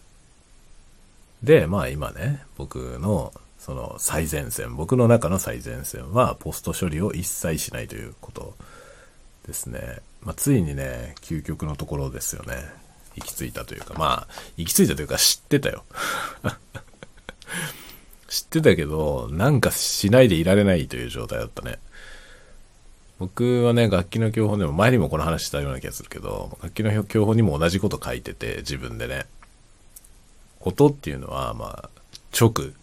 [1.43, 8.55] で、まあ今ね、僕のその最前線、僕の中の最前線はポスト処理を一切しないということ
[9.47, 9.99] ですね。
[10.25, 12.55] まあ、ついにね、究極のところですよね。
[13.15, 15.85] 行き着いたというか、まあ、行き着いたというか知ってたよ。
[18.27, 21.79] 知ってたけど、なんかしないでいられないという状態だったね。
[23.19, 29.25] 僕はね、楽器の教本でも前にもこの話したような気がするけど、楽器の教本にも同じこと書いてて、自分でね。
[30.59, 31.89] 音っていうのは、まあ、
[32.37, 32.73] 直、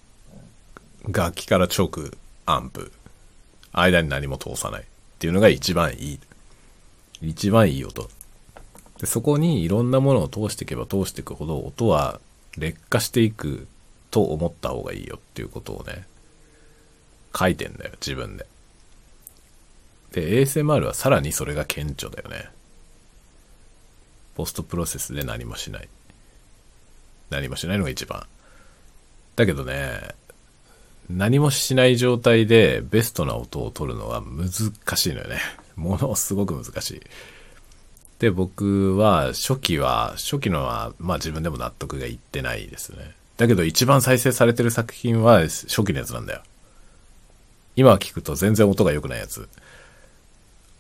[1.09, 1.91] 楽器から直、
[2.47, 2.93] アンプ、
[3.73, 4.85] 間に何も通さないっ
[5.19, 6.21] ていうのが一番いい。
[7.23, 8.11] 一番いい音。
[8.99, 12.21] でそこにいろんなものを通していけば通していくほど音は
[12.57, 13.67] 劣化していく
[14.11, 16.07] と思った方がいいよっていうことをね、
[17.37, 18.47] 書いてんだよ、自分で。
[20.13, 22.51] で、ASMR はさらにそれが顕著だよね。
[24.35, 25.89] ポストプロセスで何もしない。
[27.31, 28.27] 何もしないのが一番。
[29.37, 30.01] だけどね、
[31.09, 35.41] 何もしない状態でベストな音を取るのは難しいのよね。
[35.77, 37.01] ものすごく難しい。
[38.19, 43.15] で、僕は初期は、初期のは、まあ自分でも納得がいってないですね。
[43.37, 46.43] だけど一番再生されてる作品は初期のやつなんだよ。
[47.75, 49.49] 今聞くと全然音が良くないやつ。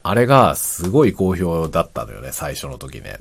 [0.04, 3.18] あれがすごい好評だったのよね、最初の時ね。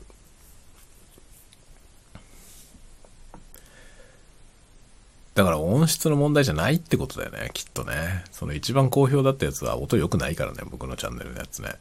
[5.33, 8.25] だから音質の問題じゃないってことだよね、きっとね。
[8.31, 11.75] その一番好評だったやつは音良くないからね、僕のチャンネルのやつね。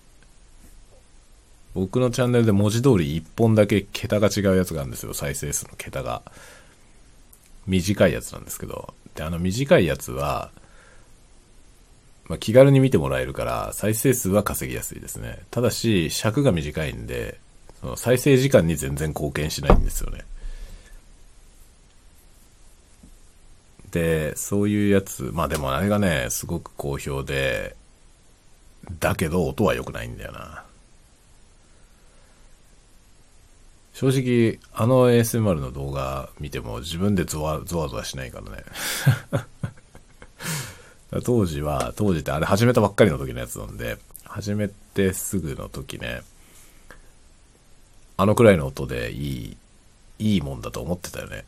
[1.74, 6.22] 僕のチャンネルで文字通り一本だけ桁が違うやつがあるんですよ、再生数の桁が。
[7.66, 8.94] 短いやつなんですけど。
[9.14, 10.50] で、あの短いやつは、
[12.28, 15.40] まあ、気軽に見てもらえるから再生数は稼ぎやすいですね。
[15.50, 17.40] ただし尺が短いんで、
[17.80, 20.24] その再生時間に全然貢献しないんですよね。
[23.90, 27.76] で、そういうやつ、まあでもあれがね、すごく好評で、
[28.98, 30.64] だけど音は良くないんだよな。
[33.92, 38.64] 正直、あの ASMR の動画見ても自分でゾワゾワゾワしないからね。
[41.24, 46.22] 当時は、当時ってあれ始めたばっかりの時のやつなんで、始めてすぐの時ね、
[48.16, 49.56] あのくらいの音でいい、
[50.18, 51.44] いいもんだと思ってたよね。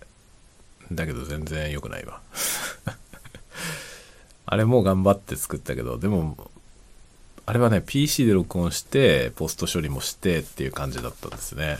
[0.96, 2.20] だけど全然良くないわ。
[4.46, 6.50] あれも頑張って作ったけど、でも、
[7.46, 11.78] あれはね、PC で録音して、ポスト処理もしてっていう感じだったんですね。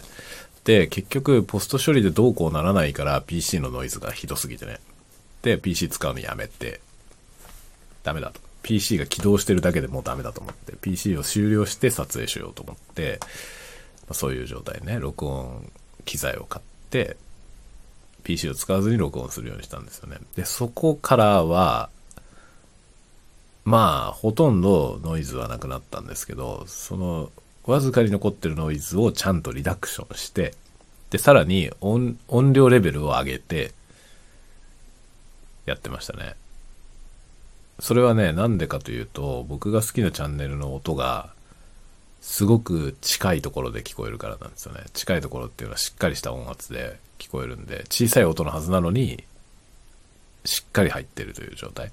[0.65, 4.81] で、結局、ポスト処理でどうこうならないから、PC のノイズがひどすぎてね。
[5.43, 6.81] で、PC 使うのやめて、
[8.03, 8.41] ダメだと。
[8.63, 13.19] PC が起動してるだけでもうダメだと思って、PC を終了して撮影しようと思って、
[14.09, 15.71] まそういう状態ね、録音
[16.05, 17.17] 機材を買って、
[18.25, 20.19] PC を使わずに録音するようにしたんですよね。
[20.37, 21.91] で、そこからは、
[23.65, 27.31] まあ、ほとんどノイズはなくなったんですけど、その、
[27.65, 30.55] わずかに残ってるノイズをちゃんとリダクションして、
[31.11, 32.17] で、さらに音
[32.53, 33.73] 量レベルを上げて、
[35.65, 36.35] やってましたね。
[37.79, 41.31] それはね、なんでかというと、僕が好きなチャンネルの音が、
[42.21, 44.83] すごく近いところで聞こえるからなんですよね。
[44.93, 46.99] 近いところっていうのはしっかりした音圧で
[47.33, 49.25] こえるんで、小さい音のはずなのに、
[50.45, 51.91] しっかり入ってるという状態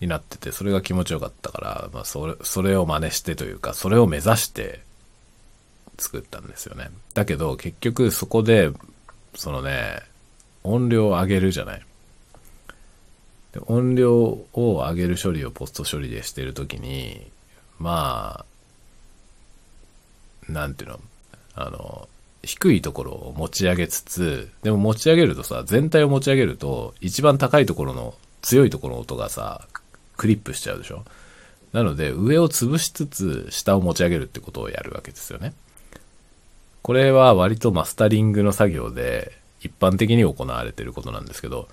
[0.00, 4.80] になってて、それが気持ちよかったから、まあ、それ、それを真似してというか、それを目指して
[5.98, 6.90] 作ったんですよね。
[7.14, 8.70] だけど、結局そこで、
[9.34, 10.00] そのね、
[10.62, 11.82] 音量を上げるじゃない。
[13.52, 17.30] で音量を上げる処理をポスト処理でしてるときに、
[17.78, 18.46] ま
[20.48, 21.00] あ、なんていうの、
[21.54, 22.08] あの、
[22.42, 29.66] 低いところを持ち上げつつ、でも持ち上げるとさ、全体を持ち上げると、一番高いところの強いところの音がさ、
[30.16, 31.04] クリップしちゃうでしょ？
[31.72, 35.54] なので、上を潰しつつ、下を持ち上げるってことをやるわけですよね。
[36.82, 41.68] これは割とマスタリングの作業で、一般的に行われてることなんですけど、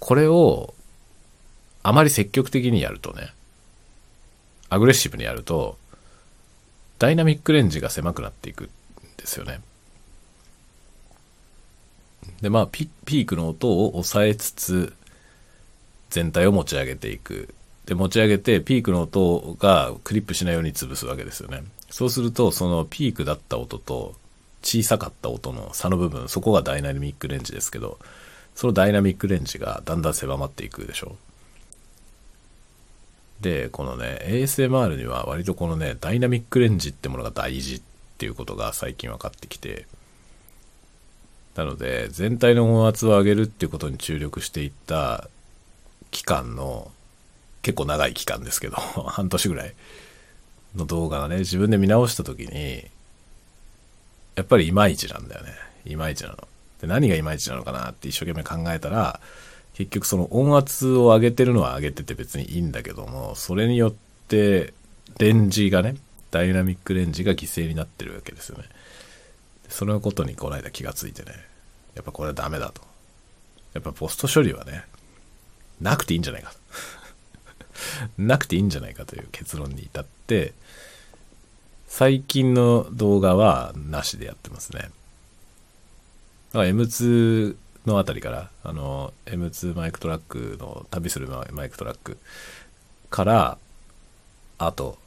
[0.00, 0.74] これを
[1.84, 3.32] あまり積極的にやるとね、
[4.68, 5.78] アグレッシブにやると、
[6.98, 8.68] ダイナミックレンジが狭くなっていくん
[9.16, 9.60] ですよね。
[12.40, 14.92] で、まあピ、ピークの音を抑えつつ、
[16.10, 17.54] 全体を持ち上げていく。
[17.86, 21.64] で、持ち上げて、ピークの音がクリップしないように潰すわけですよね。
[21.90, 24.14] そうすると、そのピークだった音と、
[24.62, 27.98] 小さかった音の差の部分、そこがダイナミックレンジですけど、
[28.54, 31.16] そのダイナミックレンジがだんだん狭まっていくでしょ
[33.40, 33.42] う。
[33.42, 37.82] で、このね、ASMR には割とこのね、ダイナミックレンジってものが大事っ
[38.18, 39.86] ていうことが最近分かってきて、
[41.54, 45.28] なので、全体の音圧を上げるっていうことに注力していった
[46.10, 46.90] 期間の、
[47.62, 48.76] 結構長い期間ですけど、
[49.06, 49.74] 半年ぐらい
[50.74, 52.86] の動画がね、自分で見直した時に、
[54.34, 55.52] やっぱりいまいちなんだよね。
[55.84, 56.48] いまいちなの。
[56.80, 59.20] で、何がいまいちなのかなって一生懸命考えたら、
[59.74, 63.94] 結局その音圧を上げてるのは上げてて別にいいんだけども、それによっ
[64.28, 64.72] て
[65.18, 65.96] レンジがね、
[66.30, 68.64] ダイナミックレンジが犠牲になってるわけですよね。
[69.72, 71.32] そのことにこの間気がついてね、
[71.94, 72.82] やっぱこれはダメだと。
[73.72, 74.84] やっぱポスト処理はね、
[75.80, 76.58] なくていいんじゃないかと。
[78.22, 80.52] なくていいんじゃないかという結論に至って、
[81.88, 84.80] 最近の動画はなしでやってますね。
[84.80, 84.92] だか
[86.52, 87.56] ら M2
[87.86, 92.18] のあたりから、あの、M2 MicTrak の旅する MicTrak
[93.08, 93.58] から、
[94.58, 94.98] あと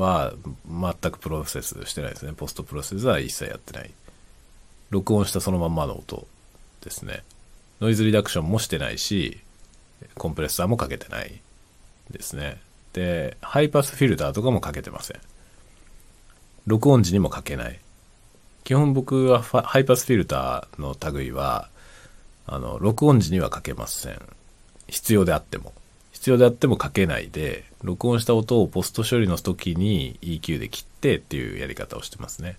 [0.00, 0.32] は
[0.68, 2.32] 全くプロセスしてないですね。
[2.32, 3.90] ポストプロセスは一切やってない。
[4.90, 6.26] 録音したそのまんまの音
[6.82, 7.22] ですね。
[7.80, 9.38] ノイズリダクションもしてないし、
[10.14, 11.40] コンプレッサーもかけてない
[12.10, 12.60] ですね。
[12.92, 15.20] で、ハイパスフィルターとかもかけてません。
[16.66, 17.78] 録音時にもかけない。
[18.64, 21.68] 基本僕はハイパスフィルターの類は、
[22.46, 24.20] あの、録音時にはかけません。
[24.88, 25.72] 必要であっても。
[26.12, 32.56] 必要であってもかけないで、録音した音をポスト処理の時に EQ で切ってっていうやり方をしてますね。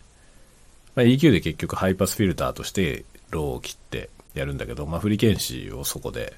[0.95, 6.33] まあ、EQ で結局ハイパスフィルターとしてローを切ってやるんだけど、まあ、 frequency をそこで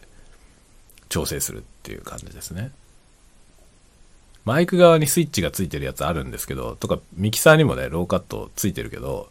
[1.08, 2.72] 調整するっていう感じですね。
[4.44, 9.30] マイク側にスイッチがついてるやつあるんですけど、とかミキサーにもね、ローカットついてるけど、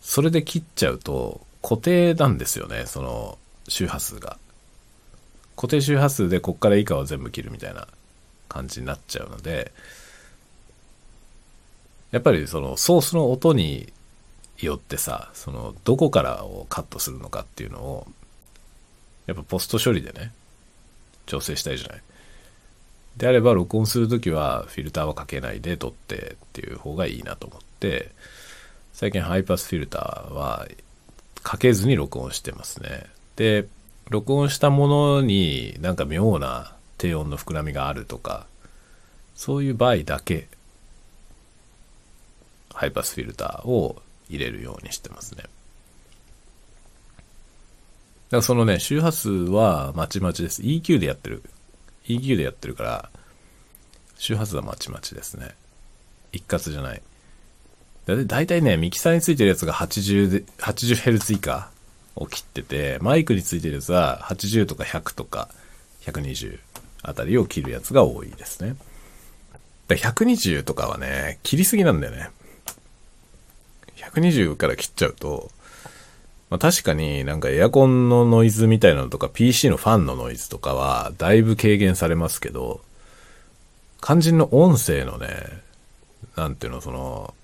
[0.00, 3.38] それで切っちゃうと固定なんですよね、その
[3.68, 4.38] 周波数が。
[5.56, 7.88] 固定周波数でこっから以下は全部切るみたいな
[8.54, 9.72] 感じになっちゃうので、
[12.12, 13.92] やっぱりそのソースの音に
[14.60, 18.06] よってさ、そのどこからをカットするのかっていうのを、
[19.26, 20.32] やっぱポスト処理でね、
[21.26, 22.02] 調整したいじゃない。
[23.16, 28.12] であれば録音するときはフィルターはかけないで撮ってっていう方がいいなと思って、
[28.92, 30.68] 最近ハイパスフィルターは
[31.42, 33.06] かけずに録音してますね。
[33.34, 33.66] で、
[34.10, 36.73] 録音したものになんか妙な
[37.04, 38.46] 低音の膨らみがあるとか、
[39.34, 40.48] そういう場合だけ、
[42.72, 44.00] ハイパスフィルターを
[44.30, 45.42] 入れるようにしてますね。
[45.42, 45.50] だか
[48.38, 50.62] らそのね、周波数はまちまちです。
[50.62, 51.42] EQ でやってる。
[52.06, 53.10] EQ でやってるから、
[54.16, 55.50] 周波数はまちまちですね。
[56.32, 57.02] 一括じゃない。
[58.06, 61.68] だいたいね、ミキサーについてるやつが80で、80Hz 以下
[62.16, 65.50] を切ってて、マイクについてるやつは80とか100とか
[66.04, 66.58] 120
[67.04, 68.76] あたりを切るやつが多いですね。
[69.86, 72.30] だ120とかはね、切りすぎなんだよね。
[73.96, 75.50] 120から切っちゃうと、
[76.50, 82.80] まあ、確かになんかエアコンのノイズみたいなのとか PC のファンのノイズとかはだいぶ軽減されますけど、
[84.00, 85.28] 肝心の音声のね、
[86.36, 87.34] なんていうの、その、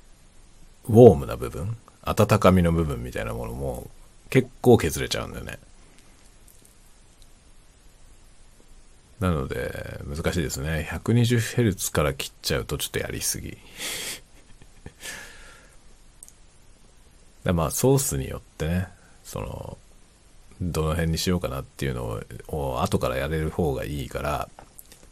[0.88, 3.88] ウォームな部分、温かみの部分みたいなものも
[4.30, 5.58] 結構削れちゃうんだよね。
[9.20, 10.88] なので、難しいですね。
[10.90, 13.58] 120Hz から切っちゃうとちょっとやりすぎ。
[17.52, 18.88] まあ、ソースによってね、
[19.22, 19.78] その、
[20.62, 24.48] どの辺にしようかなっていうのを後からやれる方がいいから、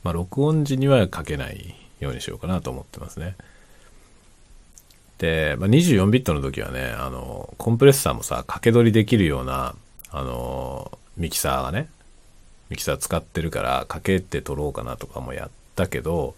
[0.02, 3.36] まあ、録音時にはかけないようにしようかなと思ってますね。
[5.18, 9.74] で、まあ、24ビットの時はね、あの、コンプレッサーもさ、掛け取りできるような、
[10.10, 11.88] あの、ミキサーがね、
[12.70, 16.34] ミキサー使ってるから、かけて撮ろうかなとかもやったけど、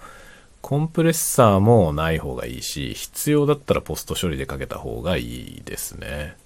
[0.60, 5.22] コンプレッサーもない方がいいし、必要だったらポスト処理でかけた方がい
[5.58, 6.36] いですね。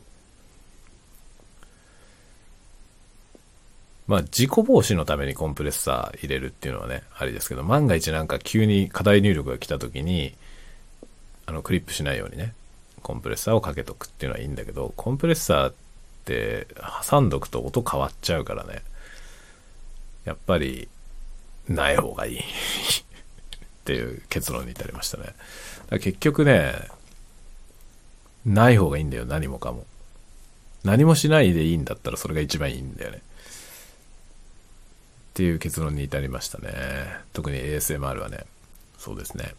[4.06, 10.34] まあ、事故防止のためにコンプレッサー入れるっていうのはね、ありですけど、万が一なんか急に課題入力が来た時に、
[11.46, 12.54] あの、クリップしないようにね、
[13.02, 15.74] コンプレッサーをかけとくっていうのはいいんだけど、コンプレッサーっ
[16.24, 16.66] て
[17.10, 18.82] 挟んどくと音変わっちゃうからね、
[20.24, 20.88] やっぱり、
[21.68, 22.42] ない方がいい っ
[23.84, 25.34] ていう結論に至りましたね。
[26.00, 26.88] 結局ね、
[28.44, 29.86] ない方がいいんだよ、何もかも。
[30.82, 33.18] 何もしないでいいんだったらそれが一番いいんだよね。
[33.18, 33.20] っ
[35.34, 36.72] ていう結論に至りましたね。
[37.32, 38.44] 特に ASMR はね。
[38.98, 39.54] そうですね。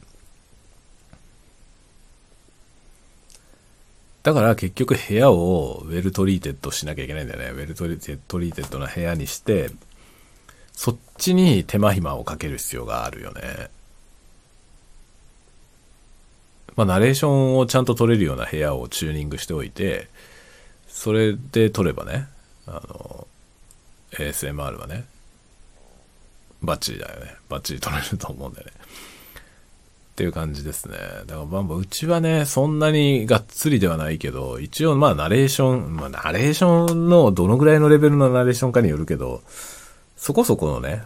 [4.23, 7.49] だから結局部屋を well treated しなきゃいけないんだよね。
[7.49, 9.69] well treated な部屋にして、
[10.75, 13.69] そっちに手間暇をかける必要があるよね。
[16.75, 20.09] まあ、ナレーションをちゃんと撮れるような部屋をチューニングしておいて、
[20.87, 22.27] それで撮ればね、
[22.67, 23.27] あの、
[24.11, 25.05] ASMR はね、
[26.61, 27.35] バッチリだよね。
[27.47, 28.73] バッチリ撮れると思うんだよね。
[28.75, 30.97] っていう感じですね。
[31.25, 39.41] だからまあうちはね、そんなにがっつりではないけど、一応まあナレーション、まあナレーションのどのぐらいのレベルのナレーションかによるけど、
[40.17, 41.03] そこそこのね、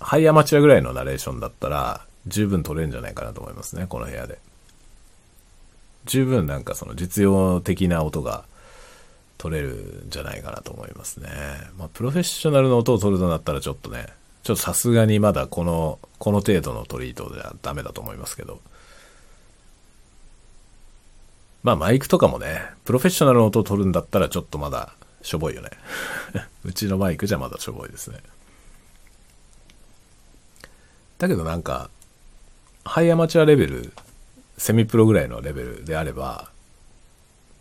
[0.00, 4.38] ハイアマチュアぐらいのナレーションだったら、十分撮れるんじゃないかなと思いますね、この部屋で。
[6.04, 8.44] 十分なんかその実用的な音が
[9.38, 11.28] 撮れるんじゃないかなと思いますね。
[11.78, 14.06] まあ、プロフェッショナルの音を撮るとなったらちょっとね、
[14.42, 18.60] ちょっとさすがにまだこの、この程度のトリートじゃダメだと思いますけど。
[21.62, 25.70] まあマイクとかもね、プロフェッショナルの音を撮るんだったらちょっとまだしょぼいよね。
[26.64, 28.18] うちのマイクじゃまだしょぼいですね。
[31.18, 31.90] だけどなんか、
[32.84, 33.92] ハイアマチュアレベル、
[34.56, 36.50] セミプロぐらいのレベルであれば、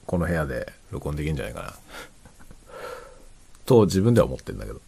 [0.06, 1.74] この部屋で録音できるんじゃないかな。
[3.66, 4.82] と自分では思ってんだけど。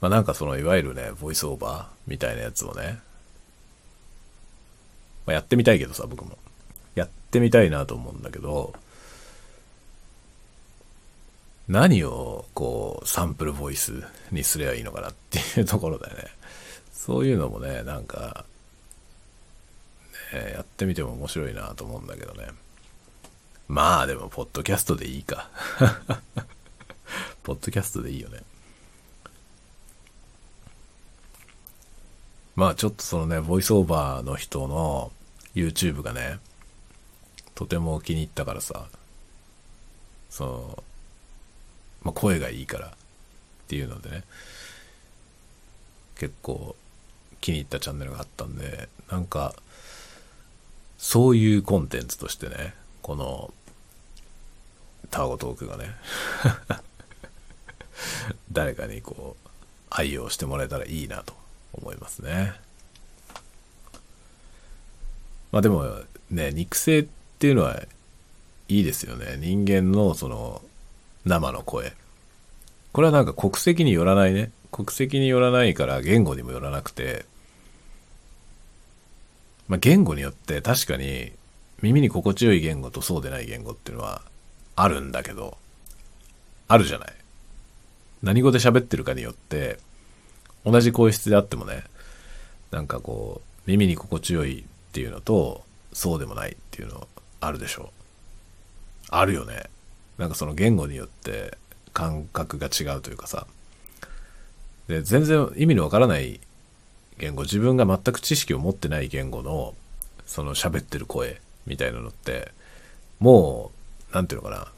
[0.00, 2.98] まあなんかそのいわゆるね、ボイスオーバーみたいなやつをね、
[5.26, 6.38] まあ、やってみたいけどさ、僕も。
[7.30, 8.74] やってみたいなと思うんだけど、
[11.68, 14.02] 何をこうサンプルボイス
[14.32, 16.24] にすればいいのかなっていうところだよね。
[16.92, 18.44] そういうのもね、なんか、
[20.32, 22.48] ね、やってみても面白いなと思うんだけどね。
[23.68, 25.48] まあでも、ポッドキャストでいいか。
[27.44, 28.42] ポッドキャストでいいよね。
[32.56, 35.12] まあちょっとそのね、ボイスオーバーの人の
[35.54, 36.40] YouTube がね、
[37.60, 38.86] とても気に入ったからさ、
[40.30, 40.84] その、
[42.02, 42.90] まあ、声がいいからっ
[43.68, 44.24] ていうのでね、
[46.18, 46.74] 結構
[47.42, 49.54] 気に入ったチャンネルがあったんで、なんか、
[50.96, 53.52] そういうコンテンツとしてね、この、
[55.10, 55.96] タワゴトークがね
[58.52, 59.48] 誰かにこう、
[59.90, 61.34] 愛用してもらえたらいいなと
[61.74, 62.58] 思いますね。
[65.52, 65.84] まあでも
[66.30, 67.80] ね、肉声ってっていうのは
[68.68, 69.38] いいですよね。
[69.38, 70.60] 人間のその
[71.24, 71.94] 生の声。
[72.92, 74.50] これはなんか国籍によらないね。
[74.70, 77.24] 国籍によらないから言語にもよらなくて、
[79.68, 81.32] まあ、言語によって確かに
[81.80, 84.20] 耳に心地よい言語とそうでない言語っていうのは
[84.76, 85.56] あるんだけど、
[86.68, 87.12] あるじゃない。
[88.22, 89.78] 何語で喋ってるかによって、
[90.66, 91.84] 同じ声質であってもね、
[92.70, 95.62] なんかこう、耳に心地よいっていうのと、
[95.94, 97.08] そうでもないっていうの
[97.40, 97.92] あるでしょ。
[99.08, 99.64] あるよね。
[100.18, 101.56] なんかその言語によって
[101.92, 103.46] 感覚が違うというかさ。
[104.88, 106.40] で、全然意味のわからない
[107.18, 109.74] 言語、自分が全く知識を持ってない言語の、
[110.26, 112.52] その喋ってる声みたいなのって、
[113.18, 113.70] も
[114.10, 114.68] う、なんていうのかな、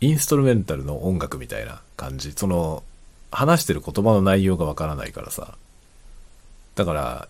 [0.00, 2.32] インストルメンタルの音楽みたいな感じ。
[2.32, 2.82] その、
[3.30, 5.56] 話してる言葉の内容がわからないからさ。
[6.74, 7.28] だから、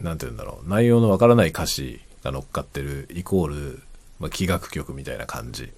[0.00, 0.68] なんて言うんだろう。
[0.68, 3.82] 内容のわからない歌詞が乗っかってるイコール、
[4.18, 5.70] まあ、気楽曲みたいな感じ。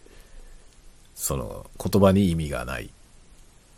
[1.14, 2.90] その言葉に意味がない。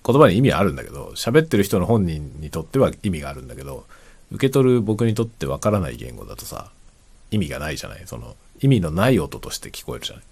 [0.07, 3.87] 言葉に意味はあるんだけど、喋ってる人の本人にとっては意味があるんだけど、
[4.31, 6.71] 受け取る僕にとってわからない言語だとさ、
[7.31, 10.25] 意味がないじゃないその意味のない音として聞こえるじゃない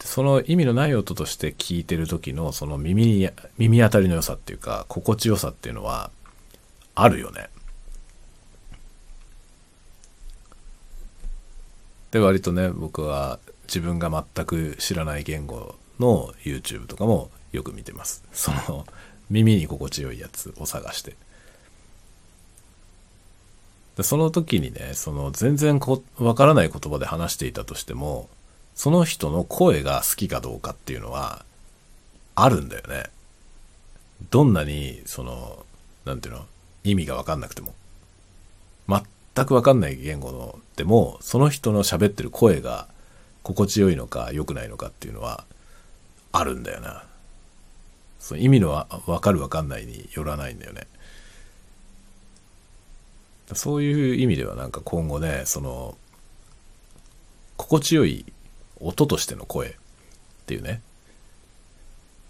[0.00, 6.10] その意味のない音として聞いてる時のその耳に、耳当たりの良さっていうか、心地よさっていうのは、
[6.94, 7.48] あるよね。
[12.10, 18.24] で、割とね、僕は自分が全く知らない言語の YouTube とかもよく見てます。
[18.32, 18.86] その
[19.30, 21.16] 耳に心地よいやつを探して。
[23.96, 25.80] でその時にね、その全然
[26.18, 28.28] わからない言葉で話していたとしても、
[28.74, 31.44] その人の声が好きかどうかっていうのは
[32.36, 33.10] あるんだよね。
[34.30, 35.64] どんなに、その、
[36.04, 36.46] なんていうの、
[36.84, 37.74] 意味がわかんなくても。
[39.38, 42.88] 全くわかんない言語のでも、その人の喋ってる声が
[43.44, 45.44] 心地よいのか良くないのかっていうのは
[46.32, 47.04] あるんだよな。
[48.18, 48.86] その意味のわ
[49.20, 50.88] かるわかんないによらないんだよね。
[53.54, 55.96] そういう意味ではなんか今後ね、その、
[57.56, 58.26] 心地よい
[58.80, 59.72] 音としての声っ
[60.46, 60.82] ていうね。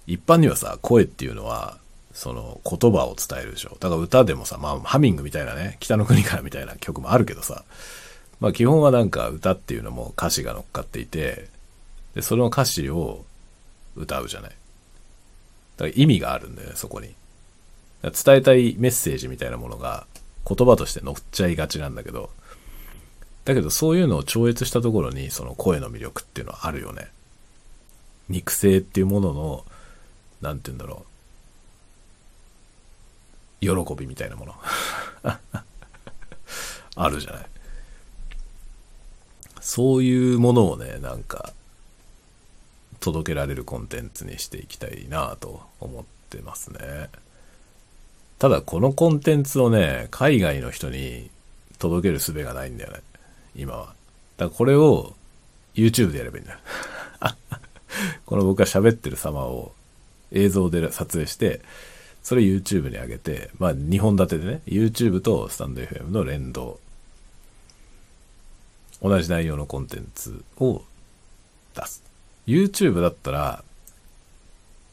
[0.07, 1.79] 一般にはさ、声っていうのは、
[2.19, 3.77] その言葉を伝えるでしょ。
[3.79, 7.63] だから歌でもさ、まあハミングみたいなね、北の国からみたいな曲もあるけどさ、
[8.41, 11.49] まあ基本はなんか歌っていうのも歌詞が乗っかっていて、
[12.17, 13.25] で、その歌詞を
[13.95, 14.51] 歌うじゃない。
[14.51, 17.15] だから意味があるんだよね、そこに。
[18.03, 20.09] 伝えたいメッセージみたいなものが
[20.45, 22.31] 言葉として乗っちゃいがちなんだけど、
[23.45, 27.13] だけどそういうのを超越したところにその声の魅力っていうのはあるよね。
[28.29, 29.65] 肉声っていうものの、
[30.41, 31.08] なんて言うんだろう
[33.61, 34.55] 喜びみたいなもの。
[36.97, 37.47] あるじゃない。
[39.61, 41.53] そういうものをね、なんか、
[43.01, 47.11] 届けられるコンテンツにしていきたいなと思ってますね。
[48.39, 51.31] ただこのコンテンツをね、海外の人に
[51.79, 53.01] 届ける術がないんだよね。
[53.55, 53.87] 今は。
[54.37, 55.15] だからこれを
[55.75, 56.59] YouTube でやればいいんだよ。
[58.27, 59.73] この僕が喋ってる様を
[60.33, 61.61] 映像で撮影して、
[62.29, 66.79] それ YouTube に上げて、まあ2本立てでね、YouTube とスタンド FM の連動。
[69.01, 70.83] 同じ内容のコンテンツを
[71.75, 72.03] 出す。
[72.47, 73.65] YouTube だったら、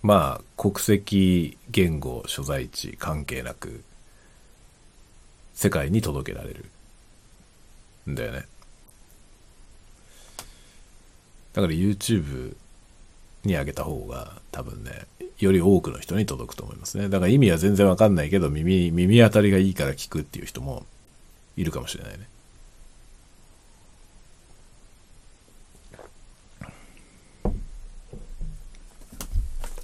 [0.01, 3.83] まあ国籍、言語、所在地関係なく、
[5.55, 6.63] 世界に届けられる。
[8.09, 8.45] んだよね。
[11.51, 12.55] だから YouTube
[13.47, 15.05] に上げた方が多分ね、
[15.39, 17.09] より多くの人に届くと思いますね。
[17.09, 20.85] だから意味は全然わかんないけど、耳、耳当たりがいいから聞くっていう人も
[21.57, 22.27] いるかもしれないね。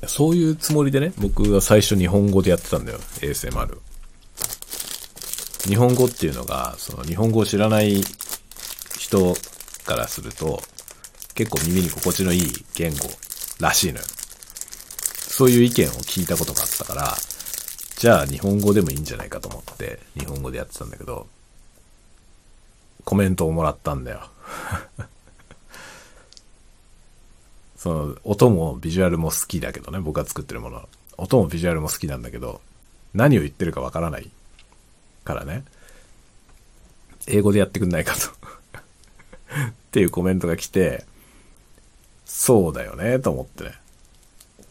[0.07, 3.77] そういうつもりでね、僕は最初日本語でやってたんだよ、ASMR。
[5.67, 8.01] 日本語っていうのが、その日本語を知らない
[8.97, 9.35] 人
[9.85, 10.61] からすると、
[11.35, 13.07] 結構耳に心地のいい言語
[13.61, 14.05] らしいのよ。
[14.05, 17.15] そういう意見を聞いたことがあったから、
[17.97, 21.27] じゃあ日本語でもいいんじゃないかと思って日本語でやってたんだけど、
[23.05, 24.29] コメントをもらったんだよ。
[27.77, 30.87] その、音もビジュアルも好きだけどね、僕が作ってるもの。
[31.17, 32.61] 音もビジュアルも好きなんだけど、
[33.13, 34.29] 何を言ってるかわからない
[35.23, 35.63] からね、
[37.27, 38.31] 英語でやってくんないかとっ
[39.91, 41.05] ていうコメントが来て、
[42.33, 43.73] そうだよね、と思ってね。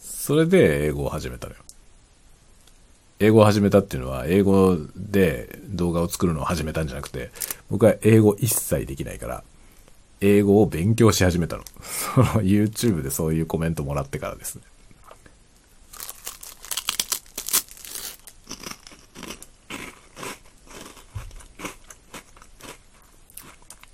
[0.01, 1.61] それで英語を始めたのよ。
[3.21, 7.31] 英語を始めたっていうのは、英語で動画を作るのを始めたんじゃなくて、
[7.71, 9.45] 僕は英語一切できないから、
[10.23, 11.65] 英語を勉強し始めたの。
[11.83, 14.63] その YouTube でそういうコメントもらってからですね。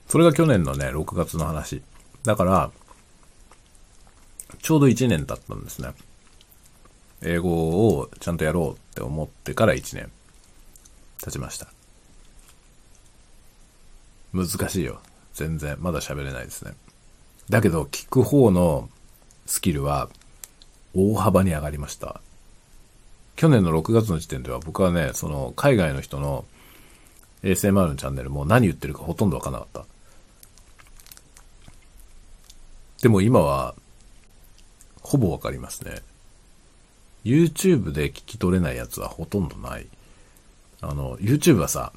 [0.08, 1.82] それが去年のね、6月の話。
[2.22, 2.70] だから、
[4.66, 5.90] ちょうど1年経ったんですね。
[7.22, 7.50] 英語
[7.98, 10.10] をちゃんとやろうって思ってから1年
[11.24, 11.68] 経ちました。
[14.32, 14.98] 難しいよ。
[15.34, 15.76] 全然。
[15.78, 16.72] まだ喋れないですね。
[17.48, 18.88] だけど、聞く方の
[19.46, 20.08] スキルは
[20.96, 22.20] 大幅に上がりました。
[23.36, 26.44] 去年の6月の時点では僕はね、その海外の人の
[27.44, 29.84] ASMR のチャンネルも何言ってるかほとんどわかんなかった。
[33.00, 33.76] でも今は、
[35.06, 36.02] ほぼわかりますね。
[37.24, 39.86] YouTube で聞き取れないやつはほとんどない。
[40.80, 41.92] あの、YouTube はさ、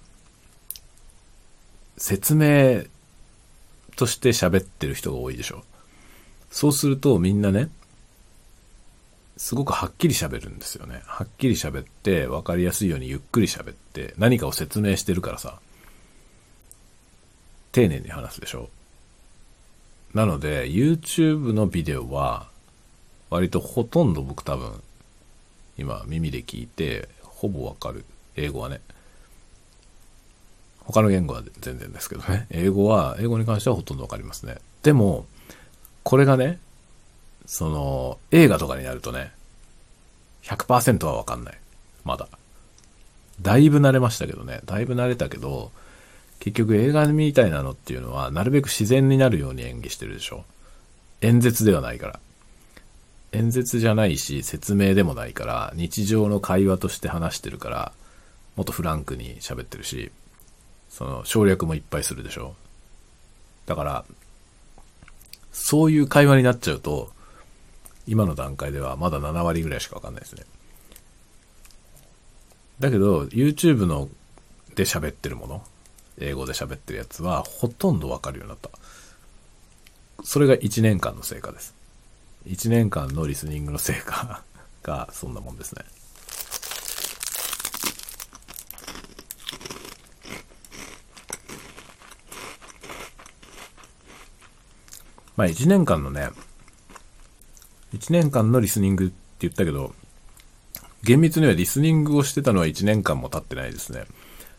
[1.98, 2.84] 説明
[3.96, 5.64] として喋ってる人が多いでしょ。
[6.52, 7.70] そうするとみんなね、
[9.38, 11.02] すごくはっきり喋るんですよね。
[11.06, 15.60] はっきり喋って、わかりやすいようにゆっくり喋って、何かを説明してるからさ、
[17.72, 18.70] 丁寧に話すでしょ。
[20.14, 22.49] なので、YouTube のビデオは、
[23.30, 24.82] 割とほとんど僕多分、
[25.78, 28.06] 今耳で聞いて、ほぼわかる。
[28.36, 28.82] 英語はね。
[30.84, 32.48] 他の言語は全然ですけどね。
[32.50, 34.58] 英語は、英語に関してはほとんどわかりますね。
[34.82, 35.26] でも、
[36.04, 36.60] これがね、
[37.46, 39.32] その、映画とかになるとね、
[40.44, 41.58] 100%はわかんない。
[42.04, 42.28] まだ。
[43.42, 44.62] だいぶ慣れましたけどね。
[44.66, 45.72] だいぶ慣れたけど、
[46.40, 50.46] 結局映画みたいなのっていうのは、なるべく自然になるように演技してるでしょ。
[51.22, 52.20] 演説ではないから。
[53.32, 57.92] 演説じゃないし、説明でもないから、日常の会話として話してるから、
[58.56, 60.12] もっとフランクに喋ってるし、
[60.90, 62.56] その省略もいっぱいするでしょ。
[63.66, 64.06] だから、
[65.52, 67.12] そういう会話になっちゃうと、
[68.08, 70.44] 今の段階ではまだ7割ぐらいしかわかんないですね。
[72.80, 74.10] だけど、YouTube の
[74.74, 75.64] で喋ってるもの、
[76.20, 78.70] 英語で喋ってるやつはほとんどわかるようになった。
[80.24, 81.79] それが1年間の成果です。
[82.48, 84.44] 1年間のリスニングの成果
[84.84, 85.84] がそんなもんですね。
[95.36, 96.32] まあ1年間のね、
[97.94, 99.94] 1年間のリスニングって言ったけど、
[101.04, 104.04] 厳密にはリスニングをしてたのは1年間も経ってないですね。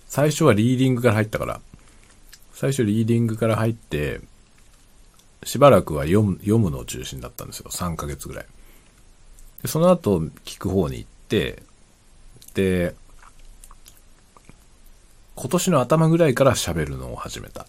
[0.06, 1.60] 最初はリーディングから入ったから、
[2.54, 4.20] 最初リーディングから入って、
[5.42, 7.70] しばらくは読む読むのを中心だったんですよ。
[7.70, 8.46] 3ヶ月ぐらい。
[9.62, 11.62] でその後、聞く方に行って、
[12.54, 12.94] で、
[15.34, 17.66] 今年の頭ぐらいから喋るのを始めた。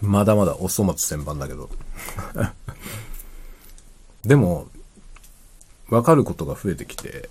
[0.00, 1.68] まだまだお粗末千番だけど。
[4.24, 4.68] でも、
[5.88, 7.28] わかることが増えてきて、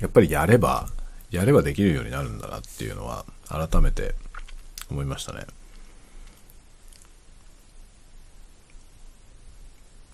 [0.00, 0.88] やっぱりやれば、
[1.30, 4.14] やればできるようになるんだなっていうのは、改めて
[4.90, 5.46] 思いましたね。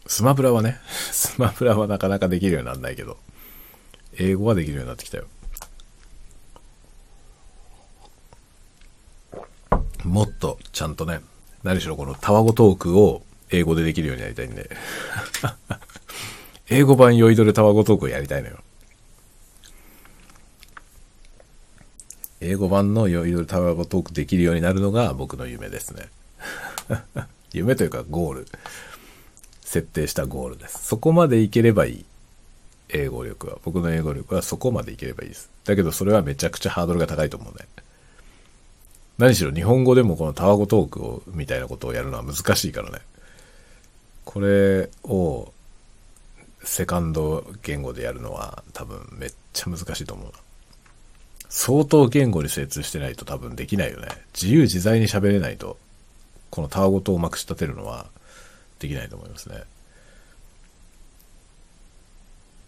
[0.07, 0.81] スマブラはね、
[1.13, 3.19] スマブラはなかなかできるようにならないけど、
[4.19, 5.27] 英語はできるようになってきたよ。
[10.05, 11.21] もっとちゃんとね、
[11.63, 14.71] 何しろこのタワゴトークを英語でできるようになりたいんで。
[16.69, 18.59] 英語版酔いどれタワゴトークをやりたいのよ。
[22.41, 26.09] 英語版の酔いどれタワゴトークできるようになるのが僕の夢ですね。
[27.53, 28.47] 夢というかゴール。
[29.63, 30.87] 設定したゴールです。
[30.87, 32.05] そこまでいければいい。
[32.89, 33.59] 英語力は。
[33.65, 35.51] 僕の英語力はそこまでいければいいです。
[35.65, 37.67] だけどそれはめちゃくちゃハードルが高いと思うね。
[39.19, 43.01] 何しろ日本語でもこのタワゴトークを、みたいなことをやるのは難しいからね。
[44.25, 45.53] これを、
[46.67, 50.33] セカンド言語でやるのは多分めっちゃ難しいと思う。
[51.49, 54.09] 相当言語に精通してないと多分できないよね。
[54.35, 55.79] 自由自在に喋れないと、
[56.51, 58.07] このタワゴトをまく仕立てるのは
[58.81, 59.63] できないと思いますね。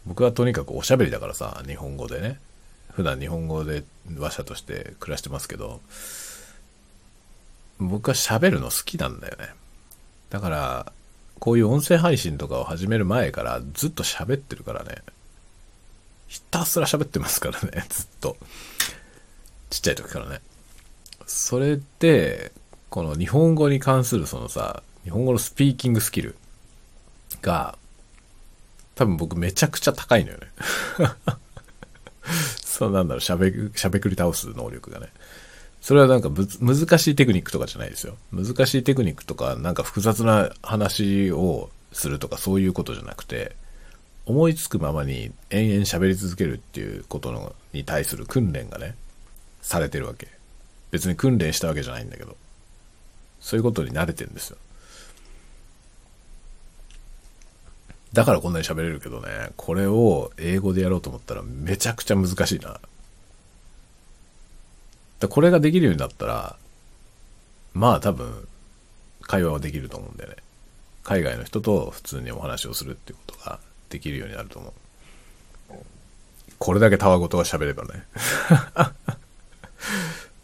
[0.06, 2.40] 僕はとにかくおしゃべりだからさ、日本語でね。
[2.92, 3.84] 普段日本語で
[4.18, 5.80] 話者として暮らしてますけど、
[7.78, 9.50] 僕は喋るの好きなんだよね。
[10.30, 10.92] だから、
[11.38, 15.02] こういう音声配信とかを始める前からずっと喋ってるからね。
[16.28, 18.36] ひたすら喋ってますからね、 ずっと。
[19.70, 20.40] ちっちゃい時からね。
[21.26, 22.52] それで、
[22.90, 26.36] この日本語に関するそのさ、日本語のスピーキングスキル
[27.42, 27.78] が、
[28.94, 30.46] 多分僕めちゃくちゃ高いのよね。
[32.62, 35.08] そうなんだろう、しゃべ、しゃべくり倒す能力がね。
[35.88, 36.28] それはなんか
[36.60, 38.18] 難しいテクニックとかじゃないですよ。
[38.30, 43.56] 難しいテクニックとか、なんか複雑な話をするとかそういうことじゃなくて、
[44.26, 48.96] 思いつくままに延々喋り続けるっていうことのに対する訓練がね、
[49.62, 50.28] されてるわけ。
[50.90, 52.36] 別に訓練したわけじゃないんだけど、
[53.40, 54.58] そういうことに慣れてるんですよ。
[58.12, 62.78] だからこんなに喋れるけどね、これを英語でやろうと思ったらめちゃくちゃ難しいな。
[65.20, 66.56] だこれができるようになったら、
[67.74, 68.46] まあ多分、
[69.22, 70.36] 会話はできると思うんだよね。
[71.02, 74.72] 海外の人と普通にお話をするっていうことができるようになると思う。
[76.58, 78.04] これだけたわごとが喋ればね。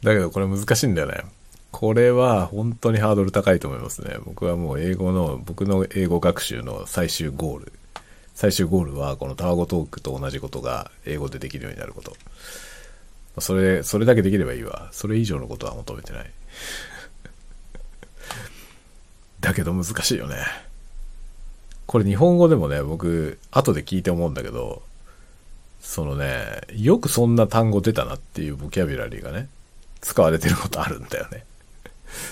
[0.02, 1.24] だけどこれ難しいんだよね。
[1.70, 4.16] これは本当にハードル高いと思いますね。
[4.24, 7.72] 僕はもう英語の、僕の英語学習の最終ゴール。
[8.34, 12.16] 最終ゴールはこのタワゴトークと同じことが英語でできるようになること。
[13.38, 14.88] それ、それだけできればいいわ。
[14.92, 16.30] それ以上のことは求めてない。
[19.40, 20.36] だけど難しいよね。
[21.86, 24.82] これ日本語でもね、僕、後で聞いて思うんだけど、
[25.80, 29.48] そのね、よくそんな単語出たなっていうボキャブラリーがね、
[30.00, 31.44] 使われてることあるんだよね。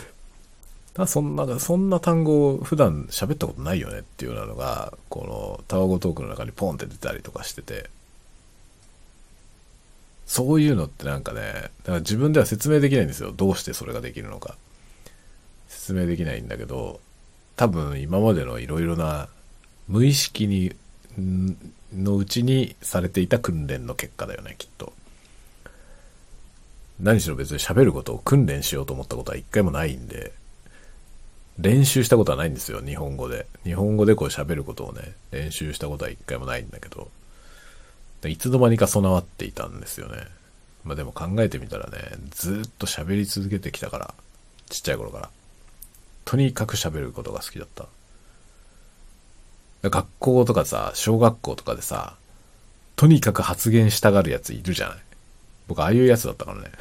[0.94, 7.90] だそんな、そんな単語を普段喋ったことないよねっていうようなのが、このタワゴトークの中にポンって出たりとかしてて、
[10.32, 13.32] そういうのってなんかね、だから自分では説明できないんですよ。
[13.32, 14.56] どうしてそれができるのか。
[15.68, 17.00] 説明できないんだけど、
[17.54, 19.28] 多分今までのいろいろな
[19.88, 20.74] 無意識に、
[21.94, 24.94] のうちにされていた訓練の結果だよね、きっと。
[26.98, 30.32] 何しろ別に喋ることを訓練しようと思ったことは一回もないんで、
[31.58, 33.46] 練習したことはないんですよ、日本語で。
[33.64, 37.10] 日本語でこう喋ることをね、練習したことは一回もないんだけど。
[38.28, 40.18] いつの間にか備わっていたんですよね。
[40.84, 41.98] まあでも考えてみたらね、
[42.30, 44.14] ずっと喋り続けてきたから、
[44.68, 45.30] ちっちゃい頃から。
[46.24, 47.86] とにかく喋ることが好きだった。
[49.90, 52.16] 学校とかさ、小学校とかでさ、
[52.96, 54.98] とにかく発言したがるやついるじゃない。
[55.66, 56.72] 僕、ああいうやつだったからね。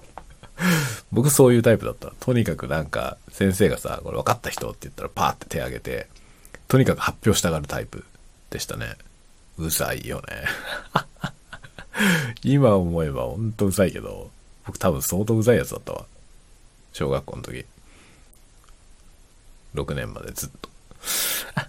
[1.12, 2.12] 僕そういうタイプだった。
[2.20, 6.08] とにかくなんか、先生がさ、これ分かった人って言ったらパーって手挙げて、
[6.66, 8.04] とにかく発表したがるタイプ
[8.50, 8.96] でしたね。
[9.58, 10.44] うざいよね。
[12.44, 14.30] 今思えばほんとうざいけど、
[14.64, 16.06] 僕多分相当うざいやつだったわ。
[16.92, 17.66] 小学校の時。
[19.74, 20.68] 6年までずっと。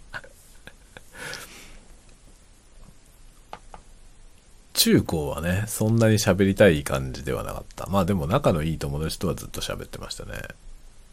[4.74, 7.88] 中高はね、そんなに喋りたい感じではなかった。
[7.88, 10.32] まあでも仲のいい友達とはずっと喋ってましたね。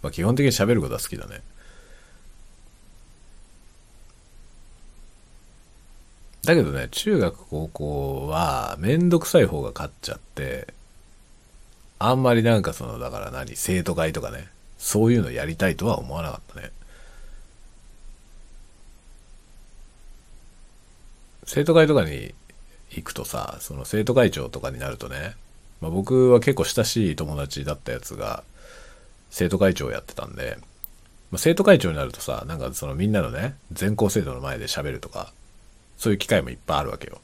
[0.03, 1.43] まあ基本的に喋ることは好きだね。
[6.47, 10.73] だけどね、中学高校はめんどくさい方が勝っちゃって、
[11.99, 16.71] あんまりなんかその、だから何、生徒会とかね、そういうのやりたいとは思わなかったね。
[21.45, 22.33] 生徒会とかに
[22.91, 25.35] 行くとさ、その生徒会長とかになるとね、
[25.81, 28.45] まあ、僕は結構親しい友達だったやつが
[29.31, 30.59] 生徒会長をやってたんで、
[31.33, 35.33] まあ、生徒会長になるとさ、なんかそのみんなのね、全校生徒の前で喋るとか、
[35.99, 37.21] そういう機会もいっぱいあるわけよ。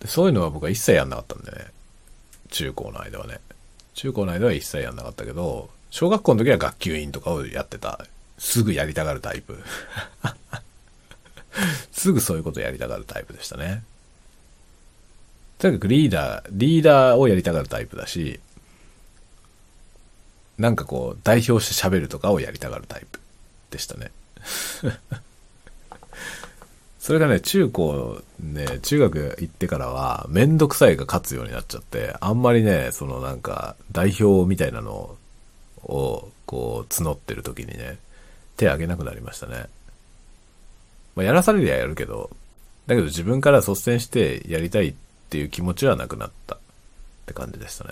[0.00, 1.66] でそういうのは僕は一切やんなかったんでね。
[2.50, 3.40] 中高の間はね。
[3.94, 8.04] 中高の間は一切やんなかったけど、小学校の時は学級委員とかをやってた。
[8.38, 9.58] すぐやりたがるタイプ。
[11.90, 13.82] すぐそういうことやりたがるタイプでしたね。
[15.58, 18.40] とにかくリーダー、リーダーをやりたがるタイプだし、
[20.58, 23.20] なんかこう、代表して喋るとかをやりたがるタイプ
[23.70, 24.10] でしたね。
[27.06, 35.14] それがね、中高、ね、中学行ってからは、めんどくさいが勝つようになっちゃって、あんまりね、そのなんか、代表みたいなの
[35.84, 37.98] を、こう、募ってる時にね、
[38.56, 39.66] 手挙げなくなりましたね。
[41.14, 42.28] まあ、やらされりゃやるけど、
[42.88, 44.94] だけど自分から率先してやりたいっ
[45.30, 46.58] ていう気持ちはなくなったっ
[47.26, 47.90] て感じでしたね。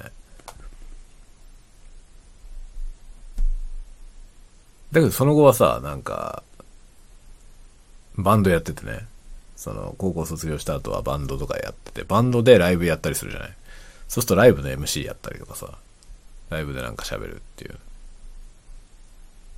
[4.90, 6.42] だけどその後はさ、なんか、
[8.16, 9.06] バンドやっててね、
[9.56, 13.54] その、高校卒業した後はバンドとかやってて、バンドでライブやったりするじゃない
[14.08, 15.78] そうするとライブの MC やったりとかさ、
[16.50, 17.78] ライブでなんか喋るっていう。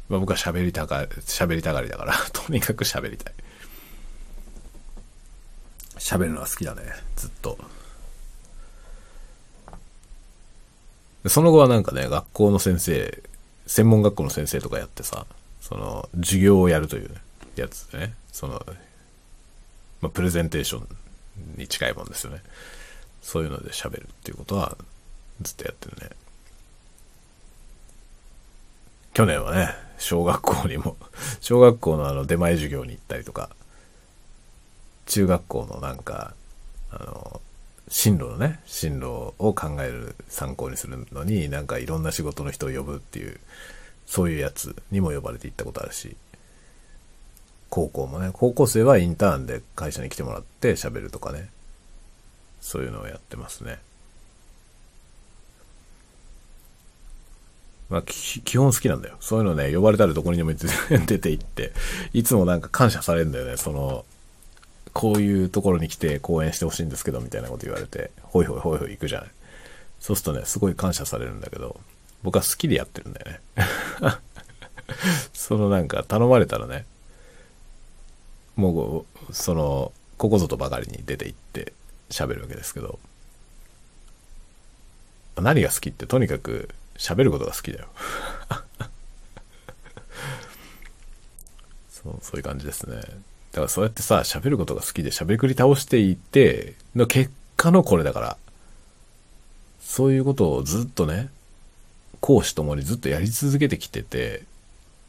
[0.09, 3.35] まあ僕は喋りたが、喋りたがりだから、 とにかく喋りたい。
[5.99, 6.83] 喋るのは好きだね、
[7.17, 7.59] ずっと。
[11.27, 13.23] その後はなんかね、学校の先生、
[13.67, 15.27] 専門学校の先生とかやってさ、
[15.61, 17.11] その、授業をやるという
[17.57, 18.63] やつでね、その、
[20.03, 20.87] まあ、プレゼンテーション
[21.57, 22.43] に近いもんですよね。
[23.23, 24.77] そういうので喋るっていうことは
[25.41, 26.11] ずっとやってるね。
[29.15, 30.99] 去年はね、小学校にも、
[31.41, 33.49] 小学校のあの出前授業に行ったりとか、
[35.07, 36.35] 中学校のなんか、
[36.91, 37.41] あの、
[37.89, 43.41] 進路のね、進路を考える参考にするのに、なんかいろんな仕事の人を呼ぶっていう、
[44.07, 46.15] そういうやつにも呼ばれて行ったことあるし、
[47.71, 51.51] 高校もね、高校生はインターンで会社に来てもらって喋るとかね。
[52.61, 53.79] そういうのをやってますね。
[57.89, 59.17] まあ、基本好きなんだよ。
[59.21, 60.53] そういうのね、呼ばれたらどこにでも
[61.07, 61.73] 出て行って、
[62.13, 63.57] いつもなんか感謝されるんだよね。
[63.57, 64.05] その、
[64.93, 69.31] こういうところに来て講演してほしいんですけど、みたいなこと言われて、ほいほいほいほい行くじゃない。
[70.01, 71.79] そうするとね、すごい感謝されるんだけど、
[72.25, 73.41] 僕は好きでやってるんだよね。
[75.33, 76.87] そのなんか頼まれたらね、
[78.57, 81.73] もう、その、ここぞとばかりに出て行って
[82.11, 82.99] 喋るわけですけど、
[85.37, 87.89] 何が好きってとにかく喋ることが好きだよ。
[91.91, 92.97] そう、そういう感じですね。
[92.97, 98.39] だからそうやってさ、喋ることが好きで喋りくり倒していって、の結果のこれだから、
[99.81, 101.29] そういうことをずっとね、
[102.21, 104.43] 講師ともにずっとやり続けてきてて、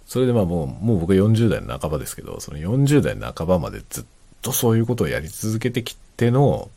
[0.07, 4.05] それでまあもう、もう僕は40代の半ばですけど、その40代の半ばまでずっ
[4.41, 6.69] とそういうことをやり続けてきての、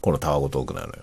[0.00, 0.94] このタワゴトークなのよ。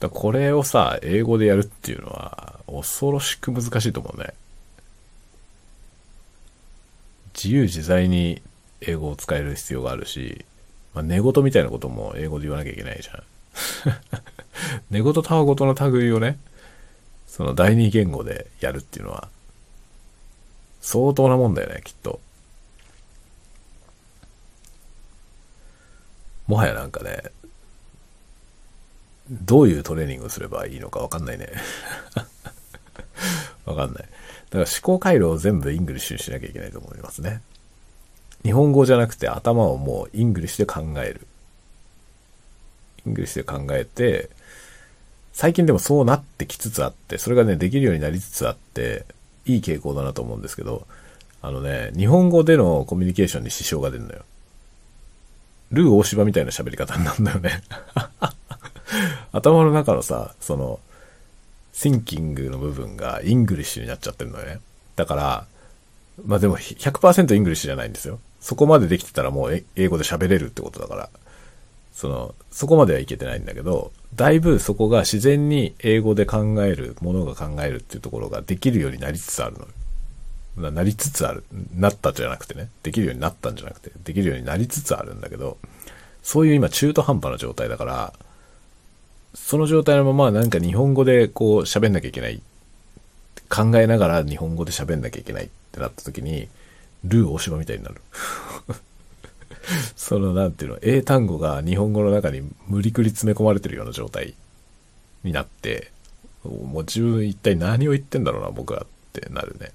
[0.00, 4.34] だこれをさ、英語でやるっていうのは、恐ろしく難しいと思うね。
[7.34, 8.42] 自由自在に
[8.80, 10.44] 英語を使える必要があるし、
[10.92, 13.22] まあ、寝言みたいなことも英語で言わなきゃいけないじゃん。
[14.90, 16.38] 寝言たわごとの類をね、
[17.36, 19.28] その第二言語でやるっていうのは、
[20.80, 22.18] 相当なもんだよね、きっと。
[26.46, 27.24] もはやなんかね、
[29.30, 31.52] どういうトレーニングをすればいいのかわかんないね。
[33.66, 34.02] わかんない。
[34.02, 34.08] だか
[34.52, 37.42] ら思考回路を全部 English にしなきゃいけないと思いますね。
[38.44, 41.26] 日本語じゃなくて頭をもう English で考える。
[43.04, 44.30] English で考えて、
[45.36, 49.04] 最近でもそうなってきつつあって、それがね、できるようになりつつあって、
[49.44, 50.86] いい傾向だなと思うんですけど、
[51.42, 54.24] あのね、日本語でのコミュニケーションに支障が出るのよ。
[55.72, 57.62] ルー大芝みたいな喋り方になるんだよね
[59.32, 60.80] 頭の中のさ、その、
[61.74, 64.60] thinking の部分が English になっちゃってるのよね。
[64.96, 65.46] だから、
[66.24, 68.20] まあでも100% English じゃないんですよ。
[68.40, 71.10] そこまでできてたらもう英語で喋れるってことだから、
[71.96, 79.56] その、そこまではいけてないんだけど、だいぶそこが自然に英語で考える、ものが考えるっていうところができるようになりつつある
[80.58, 80.70] の。
[80.70, 81.42] なりつつある。
[81.74, 82.68] なったじゃなくてね。
[82.82, 85.56] できるようになったんじゃなくて、できるようになりつつあるんだけど、
[86.22, 88.12] そういう今中途半端な状態だから、
[89.34, 92.42] その状態のままなんか日本語でこう喋んなきゃいけない。
[93.48, 96.48] 考えながら日本語で喋んなきゃいけないってなった時に、
[97.04, 98.02] ルー大島みたいになる。
[99.96, 104.34] その、なんていうの、英単語が日本語の中に無理くり詰め込まれてるような状態
[105.24, 105.90] になって、
[106.44, 109.72] もう自分一体何を言ってんだろうな、僕はってなるね。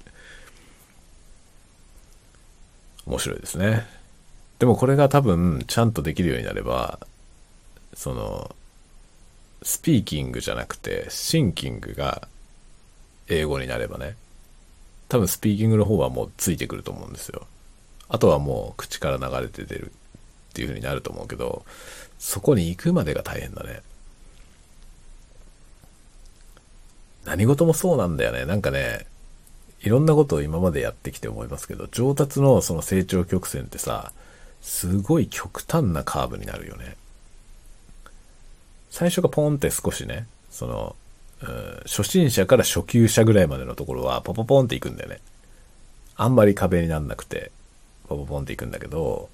[3.06, 3.86] 面白いですね。
[4.60, 7.00] でもこれが多分ちゃんとできるようになれば、
[7.94, 8.56] その、
[9.64, 12.28] スピーキングじゃなくて、シンキングが
[13.28, 14.16] 英語になればね、
[15.10, 17.48] 多分スピーキングの方はもうついてくると思うんですよ。
[18.14, 21.64] あとはもう口から流れて出るっていう風になると思うけど、
[22.20, 23.82] そこに行くまでが大変だね。
[27.24, 28.46] 何事もそうなんだよね。
[28.46, 29.08] なんかね、
[29.80, 34.12] いろんなことを今までやってきて思いますけど、上達のその成長曲線ってさ、
[34.62, 36.98] すごい極端なカーブになるよね。
[38.90, 40.96] 最初がポンって少しね、その、
[41.42, 45.20] うん、初心者から初級者ぐらいまでのところはポポポンっていくんだよね。
[46.18, 47.52] あんまり壁になんなくて。
[48.12, 49.30] ポポポンっていくんだけど、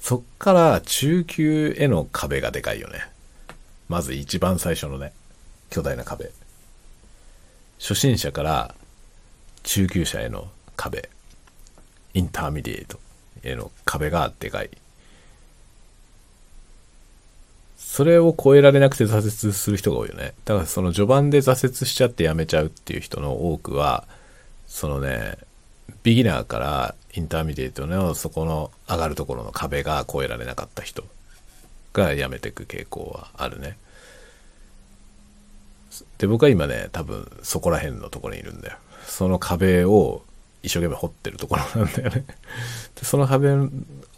[0.00, 3.00] そっから中級への壁がでかいよね。
[3.88, 5.12] まず一番最初のね、
[5.70, 6.30] 巨大な壁。
[7.78, 8.74] 初心者から
[9.62, 11.08] 中級者への壁。
[12.14, 12.98] intermediate
[13.42, 14.70] への壁がでかい。
[17.76, 20.34] それを超えられなくて挫折する人が多いよね。
[20.44, 24.06] だからその序盤で挫折しちゃってやめちゃうっていう人の多くは、
[24.66, 25.38] そのね、
[26.02, 31.02] ビギナーから intermediate のそこの上がるところの壁が越えられなかった人
[31.94, 33.78] が辞めていく傾向はあるね。
[36.18, 38.76] で、僕は今ね、多分そこら辺のところにいるんだよ。
[39.06, 40.22] その壁を
[40.62, 42.24] 一生懸命掘ってるところなんだよね。
[42.96, 43.48] でその壁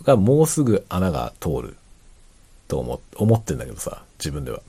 [0.03, 1.77] がもうすぐ穴が通る
[2.67, 4.61] と思ってんだけどさ、自分では。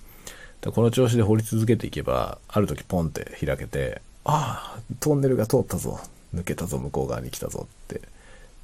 [0.74, 6.00] この調子で掘り続けていけば、ある時ポンって開けて、ああ、トンネルが通ったぞ。
[6.36, 8.02] 抜けたぞ、向こう側に来たぞって、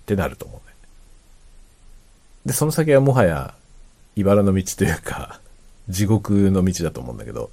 [0.06, 0.76] ってなると思うね。
[2.46, 3.56] で、その先はもはや、
[4.16, 5.42] 茨の道というか、
[5.90, 7.50] 地獄の道だと思うんだけど、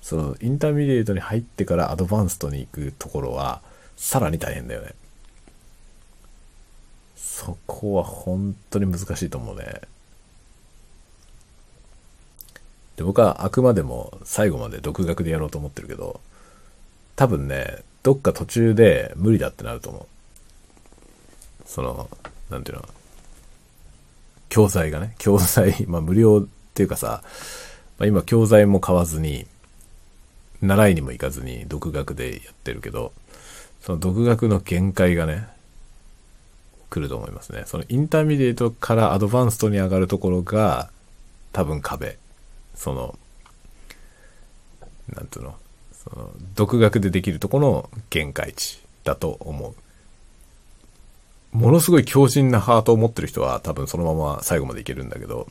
[0.00, 3.60] その、 intermediate に入ってから advanced に行くところは、
[3.98, 4.94] さらに大変だよね。
[7.16, 9.82] そこは本当に難しいと思うね。
[12.96, 16.20] で、僕はあくまでも最後まで独学でやろうと思ってるけど、
[17.16, 20.06] 多分ね、どっか途中で無理だってなると思う。
[21.70, 22.10] その、
[22.50, 22.88] なんていうの、
[24.48, 27.22] 教材がね、教材、 まあ無料っていうかさ、
[27.98, 29.46] まあ、今教材も買わずに、
[30.60, 33.12] 習いにも行かずに独学でやってるけど、
[33.82, 35.46] その独学の限界がね、
[36.90, 37.62] 来ると思いますね。
[37.66, 40.90] その intermediate から advanced に上がるところが、
[41.52, 42.18] 多分壁。
[42.74, 43.16] その、
[45.14, 45.54] なんていうの、
[45.92, 49.74] その独学でできるところの限界値だと思う。
[51.52, 55.48] ものすごい強靭なハートを持ってる人は多分そのまま最後までいけるんだけど、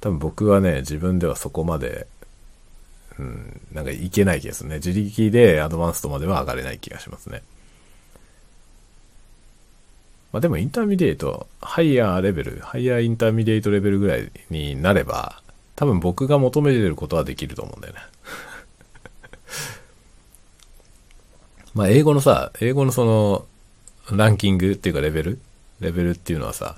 [0.00, 2.06] 多分僕はね、自分ではそこまで、
[3.18, 4.76] うん、なんかいけない気がするね。
[4.76, 7.42] 自力で advanced までは上がれない気がしますね。
[10.32, 15.42] まあでも intermediate、higher level、higher intermediate level ぐらいになれば、
[15.76, 18.00] 多分僕が求めてることはできると思うんだよね。
[21.74, 23.46] まあ、英語のさ、英語のその、
[24.10, 25.40] ランキングっていうかレベル？
[25.80, 26.76] レベルっていうのはさ、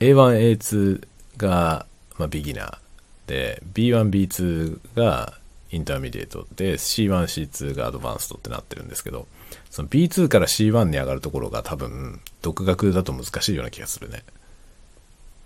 [0.00, 1.86] A1、A2 が、
[2.18, 2.78] まあ、ビギナー
[3.26, 5.34] で、B1、B2 が
[5.70, 9.26] intermediate で、C1、C2 が advanced ってなってるんですけど、
[9.70, 14.22] その B2 から C1 に上がるところが多分、独学だと難しいような気がするね。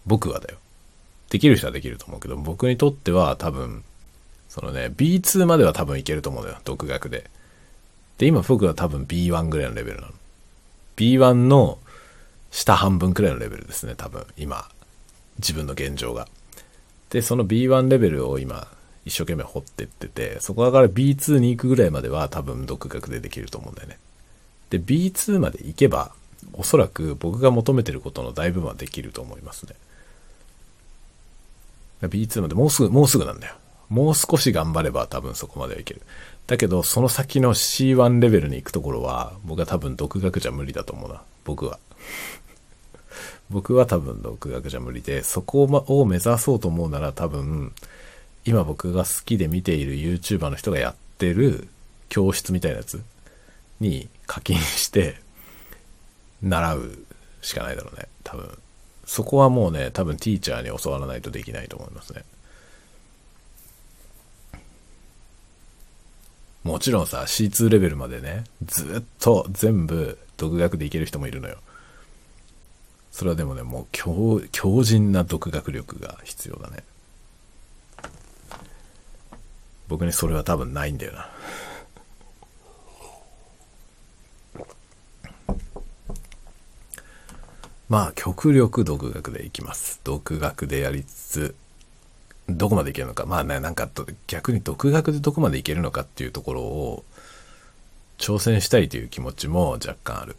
[0.07, 0.59] 僕はだよ。
[1.31, 3.85] できる人はできると思うけど、僕にとっては多分、
[4.49, 7.31] そのね、B2 までは多分いけると思うのよ、独学で。
[8.17, 10.15] で、今僕は多分 B1 ぐらいのレベルなの。
[10.99, 11.79] B1 の
[12.51, 14.69] 下半分くらいのレベルですね、多分、今。
[15.39, 16.27] 自分の現状が。
[17.11, 18.67] で、その B1 レベルを今、
[19.05, 23.99] 一生懸命掘ってってて、そこから B2 に行くぐらいまでは多分独学でできると思うんだよね。
[24.71, 26.13] で、B2 まで行けば、
[26.53, 29.77] おそらく僕が求めてることの大部分はできると思いますね。
[32.03, 33.55] B2 までもうすぐ、もうすぐなんだよ。
[33.89, 36.03] もう少し頑張れば多分そこまではいける。
[36.49, 41.23] だけど、その先の C1 レベルに行くところは、僕は多分独学じゃ無理だと思うな。
[41.45, 41.79] 僕は。
[43.51, 47.75] 僕は多分独学じゃ無理で、そこを目指そうと思うなら多分、
[48.47, 51.69] 今僕が好きで見ている YouTuber の人がやってる
[52.09, 53.03] 教室みたいなやつ
[53.79, 55.21] に課金して
[56.41, 56.99] 習う
[57.43, 58.09] しかないだろうね。
[58.25, 58.59] 多分。
[59.05, 62.25] そこはもうね、多分ティーチャーに教わらないとできないと思いますね。
[66.65, 71.59] もちろんさ、C2 レベルまでね、ずっと全部独学でいける人もいるのよ。
[73.11, 76.85] それはでもね、もう強、強靭な独学力が必要だね。
[79.89, 81.31] 僕にそれは多分ないんだよな。
[87.89, 90.01] まあ、極力独学でいきます。
[90.05, 91.55] 独学でやりつつ、
[92.49, 93.27] どこまでいけるのか。
[93.27, 93.89] まあね、なんか
[94.27, 97.05] 逆に独学でどこまでいけるのかっていうところを
[98.19, 100.37] 挑戦したいという気持ちも若干ある。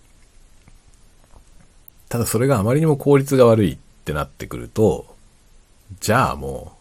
[2.09, 5.15] ただそれがあまりにも効率が悪いってなってくると、
[5.99, 6.73] じゃあも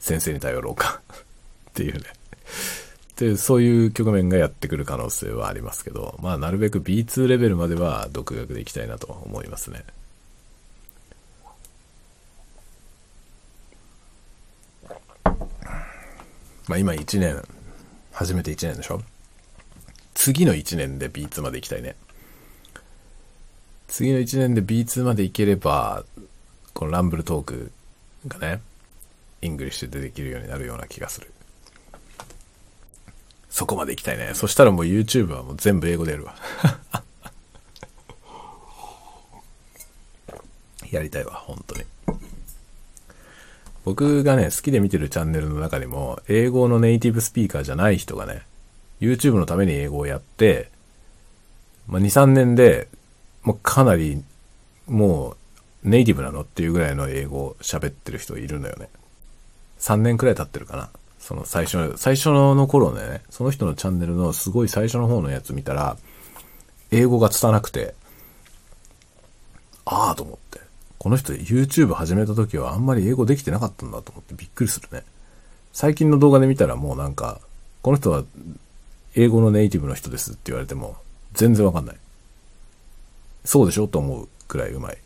[0.00, 1.00] う、先生に頼ろうか
[1.70, 2.04] っていうね。
[3.16, 9.84] で、そういう局面がやってくる可能性はありますけど、まあなるべく B2 レベルまでは独学でいきたいなと思いますね。
[16.68, 17.42] まあ今1年、
[18.12, 19.02] 初めて1年でしょ？
[20.14, 21.96] 次の1年で B2 まで行きたいね。
[23.88, 26.04] 次の1年で B2 まで行ければ、
[26.74, 27.72] この ramble talk
[28.26, 28.60] がね、
[29.40, 31.32] English でできるようになるような気がする。
[33.48, 34.32] そこまで行きたいね。
[34.34, 36.36] そしたらもう YouTube はもう全部英語でやるわ。
[40.90, 41.84] やりたいわ、本当に。
[43.88, 48.42] 僕がね、好きで見てるチャンネルの中にも、英語のネイティブスピーカーじゃない人がね、
[49.00, 50.70] YouTube のために英語をやって、
[51.86, 52.86] まあ、2、3年で、
[53.44, 54.22] もうかなり、
[54.86, 55.36] も
[55.84, 58.90] う、ネイティブなのっていうぐらいの英語を喋ってる人いるのよね。
[59.78, 60.90] 3年くらい経ってるかな。
[61.18, 65.96] その最初の、最初の頃ね、その人のチャンネルのすごい最初の方のやつ見たら、
[66.90, 67.94] 英語が拙くて、
[69.86, 70.47] ああと思って。
[70.98, 75.04] この人 YouTube 始めた時はあんまり英語できてなかったんだと思ってびっくりするね。
[75.72, 77.40] 最近の動画で見たらもうなんか、
[77.82, 78.24] この人は
[79.14, 80.96] 英語のネイティブの人ですって言われても
[81.34, 81.96] 全然わかんない。
[83.44, 84.98] そうでしょと思うくらいうまい。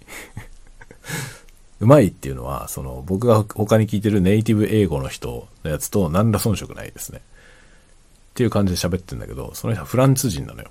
[1.80, 7.18] うまいっていうのは、その僕が他に聞いてるネイティブ英語の人のやつと何ら遜色ないですね。
[7.18, 10.70] っていう感じで喋ってんだけど、その人はフランス人なのよ。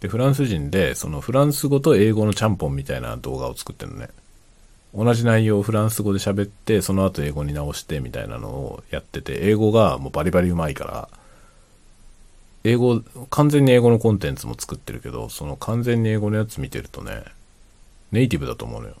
[0.00, 4.10] で、フランス人で、そのフランス語と英語のちゃんぽんみたいな動画を作ってるのね。
[4.94, 11.08] 同じ内容をフランス語で喋って、その後英語に直してみたいなのをやってて、英語がもうバリバリうまいから、
[12.64, 17.24] 英語、完全に英語のコンテンツも作ってるけど、その完全に英語のやつ見てるとね、
[18.12, 18.94] ネイティブだと思うのよ。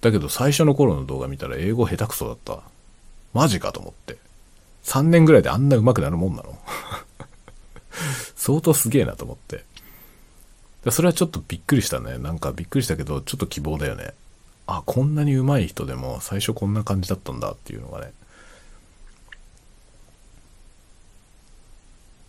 [0.00, 2.60] だけど最初の頃の動画見たら英語下手くそだった。
[3.32, 4.18] マジかと思って。
[4.84, 6.58] 3年ぐらいであんな上手くなるもんなの
[8.36, 9.64] 相当すげえなと思って。
[10.90, 12.18] それはちょっとびっくりしたね。
[12.18, 14.12] なんかびっくりしたけど、ちょっと希望だよね。
[14.66, 18.12] あ、こんなに上手い人でも最初こんな感じだったんだっていうのがね。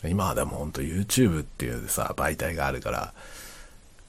[0.04, 3.14] 今はでもほんと YouTube っていうさ、媒体があるから、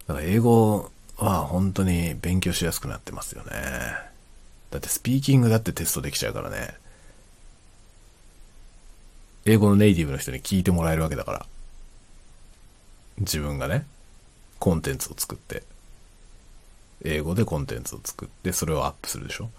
[0.06, 3.50] だから英語は本当に勉強しやすくなってますよね。
[4.70, 6.74] だってスピーキングだってテストできちゃうからね。
[9.44, 11.46] 英語のネイティブの人に聞いてもらえるわけだから。
[13.18, 13.86] 自分がね、
[14.58, 15.62] コンテンツを作って、
[17.04, 19.50] 英語でコンテンツを作って、それをアップするでしょ？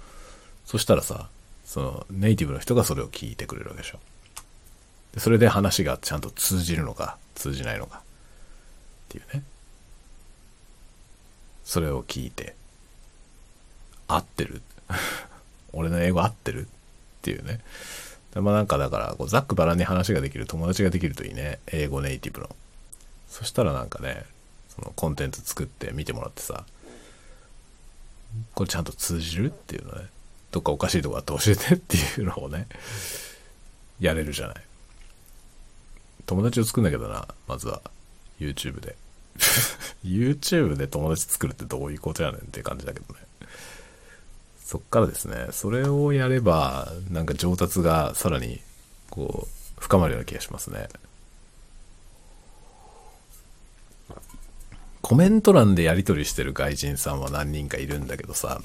[0.65, 1.29] そしたらさ、
[1.65, 3.99] そのネイティブの人がそれを聞いてくれるわけでしょ？
[5.13, 7.97] でそれで話がちゃんと通じるのか、通じないのか。
[7.97, 8.01] っ
[9.09, 9.43] ていうね。
[11.63, 12.55] それを聞いて、
[14.07, 14.61] 合ってる？
[15.73, 16.61] 俺の英語合ってる？
[16.61, 16.65] っ
[17.21, 17.59] ていうね。
[18.35, 21.59] まあなんかだから、こうざっくばらんに話ができる友達ができるといいね。
[21.67, 22.55] 英語ネイティブの。
[23.29, 24.25] そしたらなんかね、
[24.69, 26.63] そのコンテンツ作って見てもらってさ、
[28.53, 30.05] これちゃんと通じるっていうのね。
[30.51, 32.67] どっかおかしいとこあって教えてっていうのをね、
[33.99, 34.55] やれるじゃない。
[36.25, 37.81] 友達を作んだけどな、まずは。
[38.39, 38.95] YouTube で。
[40.03, 43.19] YouTube で友達作るってどういうことやねんって感じだけどね。
[44.63, 48.59] そっからですね、それをやれば、なんか上達がさらに、
[49.09, 50.89] こう、深まるような気がしますね。
[55.01, 58.61] コメント欄でやり取りしてる外人さんは何人かいるんだけどさ、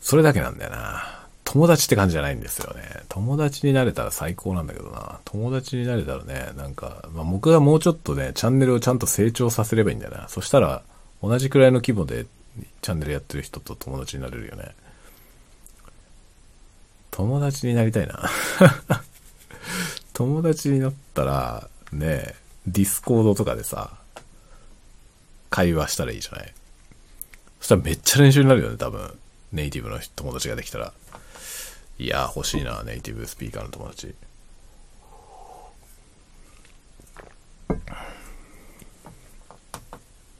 [0.00, 1.22] それだけなんだよな。
[1.44, 2.82] 友達って感じじゃないんですよね。
[3.08, 5.20] 友達になれたら最高なんだけどな。
[5.24, 10.28] 友達になれたらね、なんか、まあ、僕がもうちょっとね、チャンネルをちゃんと成長させればいいんだよな。
[10.28, 10.82] そしたら、
[11.22, 12.26] 同じくらいの規模で
[12.80, 14.74] チャンネルやってる人と友達になれるよね。
[17.10, 18.28] 友達になりたいな。
[20.14, 22.34] 友達になったら、ね、
[22.66, 23.90] Discord とかでさ、
[25.50, 26.52] 会話したらいいじゃない？
[27.60, 29.18] そしたらめっちゃ練習になるよね、多分。
[29.52, 30.92] ネイティブの友達ができたら。
[31.98, 34.14] いや、欲しいな、ネイティブスピーカーの友達。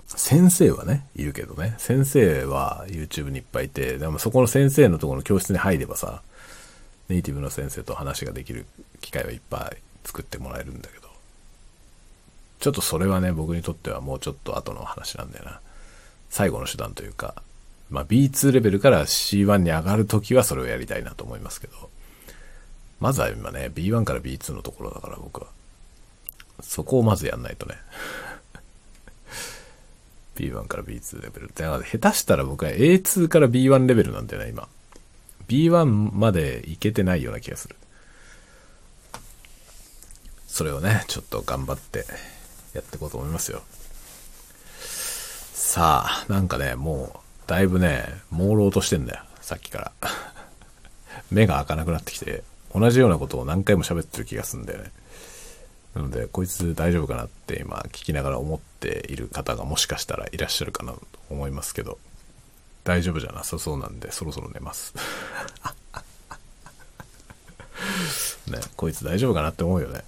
[0.06, 1.74] 先生はね、いるけどね。
[1.78, 6.22] 先生は YouTube にいっぱいいて、でもそこの先生のところの教室に入ればさ、
[7.08, 8.64] ネイティブの先生と話ができる
[9.00, 11.01] 機会はいっぱい作ってもらえるんだけど、
[12.62, 15.60] ちょっとそれはね、僕にとってはもうちょっと後の話なんだよな。
[16.30, 17.34] 最後の手段というか、
[17.90, 21.90] まあ B2 レベルから C1 に上がるときはそれをやりたいなと思いますけど、
[23.00, 25.48] まずは今ね、B1 から B2 のところだから僕は。
[26.60, 27.74] そこをまずやんないとね。
[30.38, 31.48] B1 から B2 レベル。
[31.52, 34.68] だから下手したら僕は A2 から B1 レベルなんだよね、今。
[35.48, 37.74] B1 までいけてないような気がする。
[40.46, 42.04] それをね、ちょっと頑張って
[42.74, 43.62] やっていこうと思いますよ。
[45.52, 49.24] さあ、なんかね、もう、だいぶね、朦朧としてんだよ。
[49.40, 49.92] さっきから。
[51.30, 52.44] 目が開かなくなってきて、
[52.74, 54.92] 同じようなことを何回も喋ってる気がするんだよね。
[55.94, 61.98] なので、こいつ大丈夫かなって今聞きながら思っている方がもしかしたらいらっしゃるかなと思いますけど、
[62.84, 63.58] 大丈夫じゃなさ？
[63.58, 64.94] そうなんで、そろそろ寝ます。
[68.48, 70.02] ね、こいつ大丈夫かなって思うよね。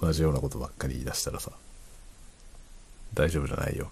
[0.00, 1.52] 同じようなことばっかり言い出したらさ。
[3.14, 3.90] 大丈夫じゃないよ。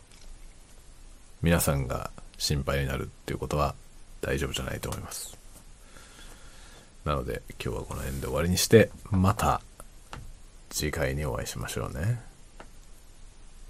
[1.42, 3.74] 皆さんが心配になるっていうことは
[4.20, 5.36] 大丈夫じゃないと思います。
[7.04, 9.60] なので今日はこの辺で終わりにして、また
[10.70, 12.20] 次回にお会いしましょうね。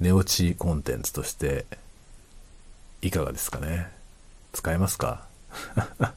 [0.00, 1.66] 寝落ちコンテンツとして
[3.02, 3.88] いかがですかね？
[4.52, 5.26] 使えますか？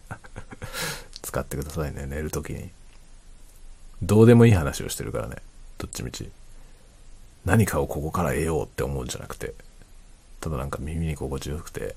[1.22, 2.70] 使ってくださいね、寝るときに。
[4.02, 5.38] どうでもいい話をしてるからね、
[5.78, 6.30] どっちみち。
[7.46, 9.54] 何かをここから得ようって思うんじゃなくて、
[10.40, 11.96] ただなんか耳に心地よくて、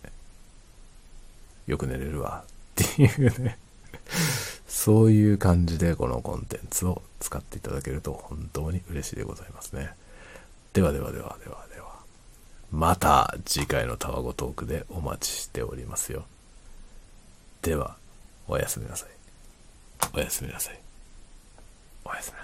[1.66, 2.44] よく寝れるわ
[2.82, 3.56] っていうね
[4.66, 9.90] そういう感じでこのコンテンツを使っていただけると本当に嬉しいでございますね。
[10.72, 11.94] ではではではではでは。
[12.70, 16.24] また次回のタワゴトークでお待ちしておりますよ。
[17.62, 17.96] では、
[18.48, 19.08] おやすみなさい。
[20.12, 20.78] おやすみなさい。
[22.04, 22.43] おやすみなさ